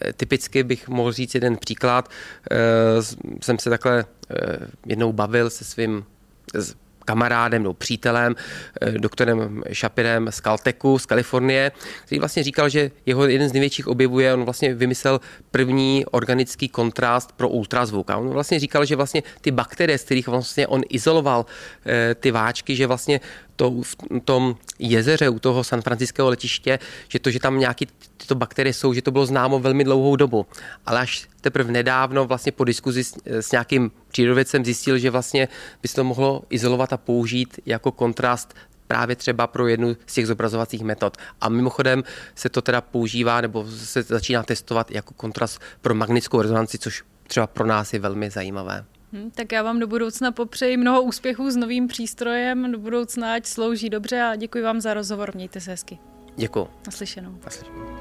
Eh, 0.00 0.12
typicky 0.12 0.62
bych 0.62 0.88
mohl 0.88 1.12
říct 1.12 1.34
jeden 1.34 1.56
příklad. 1.56 2.08
Jsem 3.42 3.58
se 3.58 3.70
takhle 3.70 4.04
jednou 4.86 5.12
bavil 5.12 5.50
se 5.50 5.64
svým 5.64 6.04
kamarádem 7.08 7.62
nebo 7.62 7.74
přítelem, 7.74 8.36
eh, 8.36 8.92
doktorem 9.00 9.62
Shapirem 9.72 10.28
z 10.30 10.40
Caltechu 10.40 10.98
z 10.98 11.06
Kalifornie, 11.06 11.72
který 12.04 12.18
vlastně 12.18 12.42
říkal, 12.42 12.68
že 12.68 12.90
jeho 13.06 13.26
jeden 13.26 13.48
z 13.48 13.52
největších 13.52 13.88
objevů 13.88 14.20
je, 14.20 14.34
on 14.34 14.44
vlastně 14.44 14.74
vymyslel 14.74 15.20
první 15.50 16.04
organický 16.06 16.68
kontrast 16.68 17.32
pro 17.32 17.48
ultrazvuk. 17.48 18.10
A 18.10 18.16
on 18.16 18.28
vlastně 18.28 18.60
říkal, 18.60 18.84
že 18.84 18.96
vlastně 18.96 19.22
ty 19.40 19.50
bakterie, 19.50 19.98
z 19.98 20.04
kterých 20.04 20.28
vlastně 20.28 20.66
on 20.66 20.82
izoloval 20.88 21.46
eh, 21.48 22.14
ty 22.14 22.28
váčky, 22.30 22.76
že 22.76 22.86
vlastně 22.86 23.20
to, 23.58 23.82
v 23.82 23.96
tom 24.24 24.56
jezeře 24.78 25.28
u 25.28 25.38
toho 25.38 25.64
San 25.64 25.82
Franciského 25.82 26.28
letiště, 26.28 26.78
že 27.08 27.18
to, 27.18 27.30
že 27.30 27.40
tam 27.40 27.58
nějaké 27.58 27.86
tyto 28.16 28.34
bakterie 28.34 28.72
jsou, 28.74 28.94
že 28.94 29.02
to 29.02 29.10
bylo 29.10 29.26
známo 29.26 29.58
velmi 29.58 29.84
dlouhou 29.84 30.16
dobu. 30.16 30.46
Ale 30.86 31.00
až 31.00 31.28
teprve 31.40 31.72
nedávno 31.72 32.24
vlastně 32.24 32.52
po 32.52 32.64
diskuzi 32.64 33.04
s, 33.04 33.16
s 33.26 33.52
nějakým 33.52 33.90
přírodovědcem 34.08 34.64
zjistil, 34.64 34.98
že 34.98 35.10
vlastně 35.10 35.48
by 35.82 35.88
se 35.88 35.94
to 35.94 36.04
mohlo 36.04 36.42
izolovat 36.50 36.92
a 36.92 36.96
použít 36.96 37.60
jako 37.66 37.92
kontrast 37.92 38.54
právě 38.86 39.16
třeba 39.16 39.46
pro 39.46 39.68
jednu 39.68 39.96
z 40.06 40.14
těch 40.14 40.26
zobrazovacích 40.26 40.82
metod. 40.82 41.16
A 41.40 41.48
mimochodem 41.48 42.04
se 42.34 42.48
to 42.48 42.62
teda 42.62 42.80
používá 42.80 43.40
nebo 43.40 43.66
se 43.66 44.02
začíná 44.02 44.42
testovat 44.42 44.90
jako 44.90 45.14
kontrast 45.14 45.60
pro 45.80 45.94
magnetickou 45.94 46.42
rezonanci, 46.42 46.78
což 46.78 47.02
třeba 47.26 47.46
pro 47.46 47.66
nás 47.66 47.92
je 47.92 47.98
velmi 47.98 48.30
zajímavé. 48.30 48.84
Hmm, 49.12 49.30
tak 49.30 49.52
já 49.52 49.62
vám 49.62 49.78
do 49.78 49.86
budoucna 49.86 50.32
popřeji 50.32 50.76
mnoho 50.76 51.02
úspěchů 51.02 51.50
s 51.50 51.56
novým 51.56 51.88
přístrojem, 51.88 52.72
do 52.72 52.78
budoucna 52.78 53.34
ať 53.34 53.46
slouží 53.46 53.90
dobře 53.90 54.22
a 54.22 54.36
děkuji 54.36 54.64
vám 54.64 54.80
za 54.80 54.94
rozhovor. 54.94 55.32
Mějte 55.34 55.60
se 55.60 55.70
hezky. 55.70 55.98
Děkuji. 56.36 56.68
Naslyšenou. 56.86 57.38
Naslyšenou. 57.44 57.98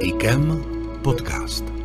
IKEM 0.00 0.64
podcast. 1.02 1.77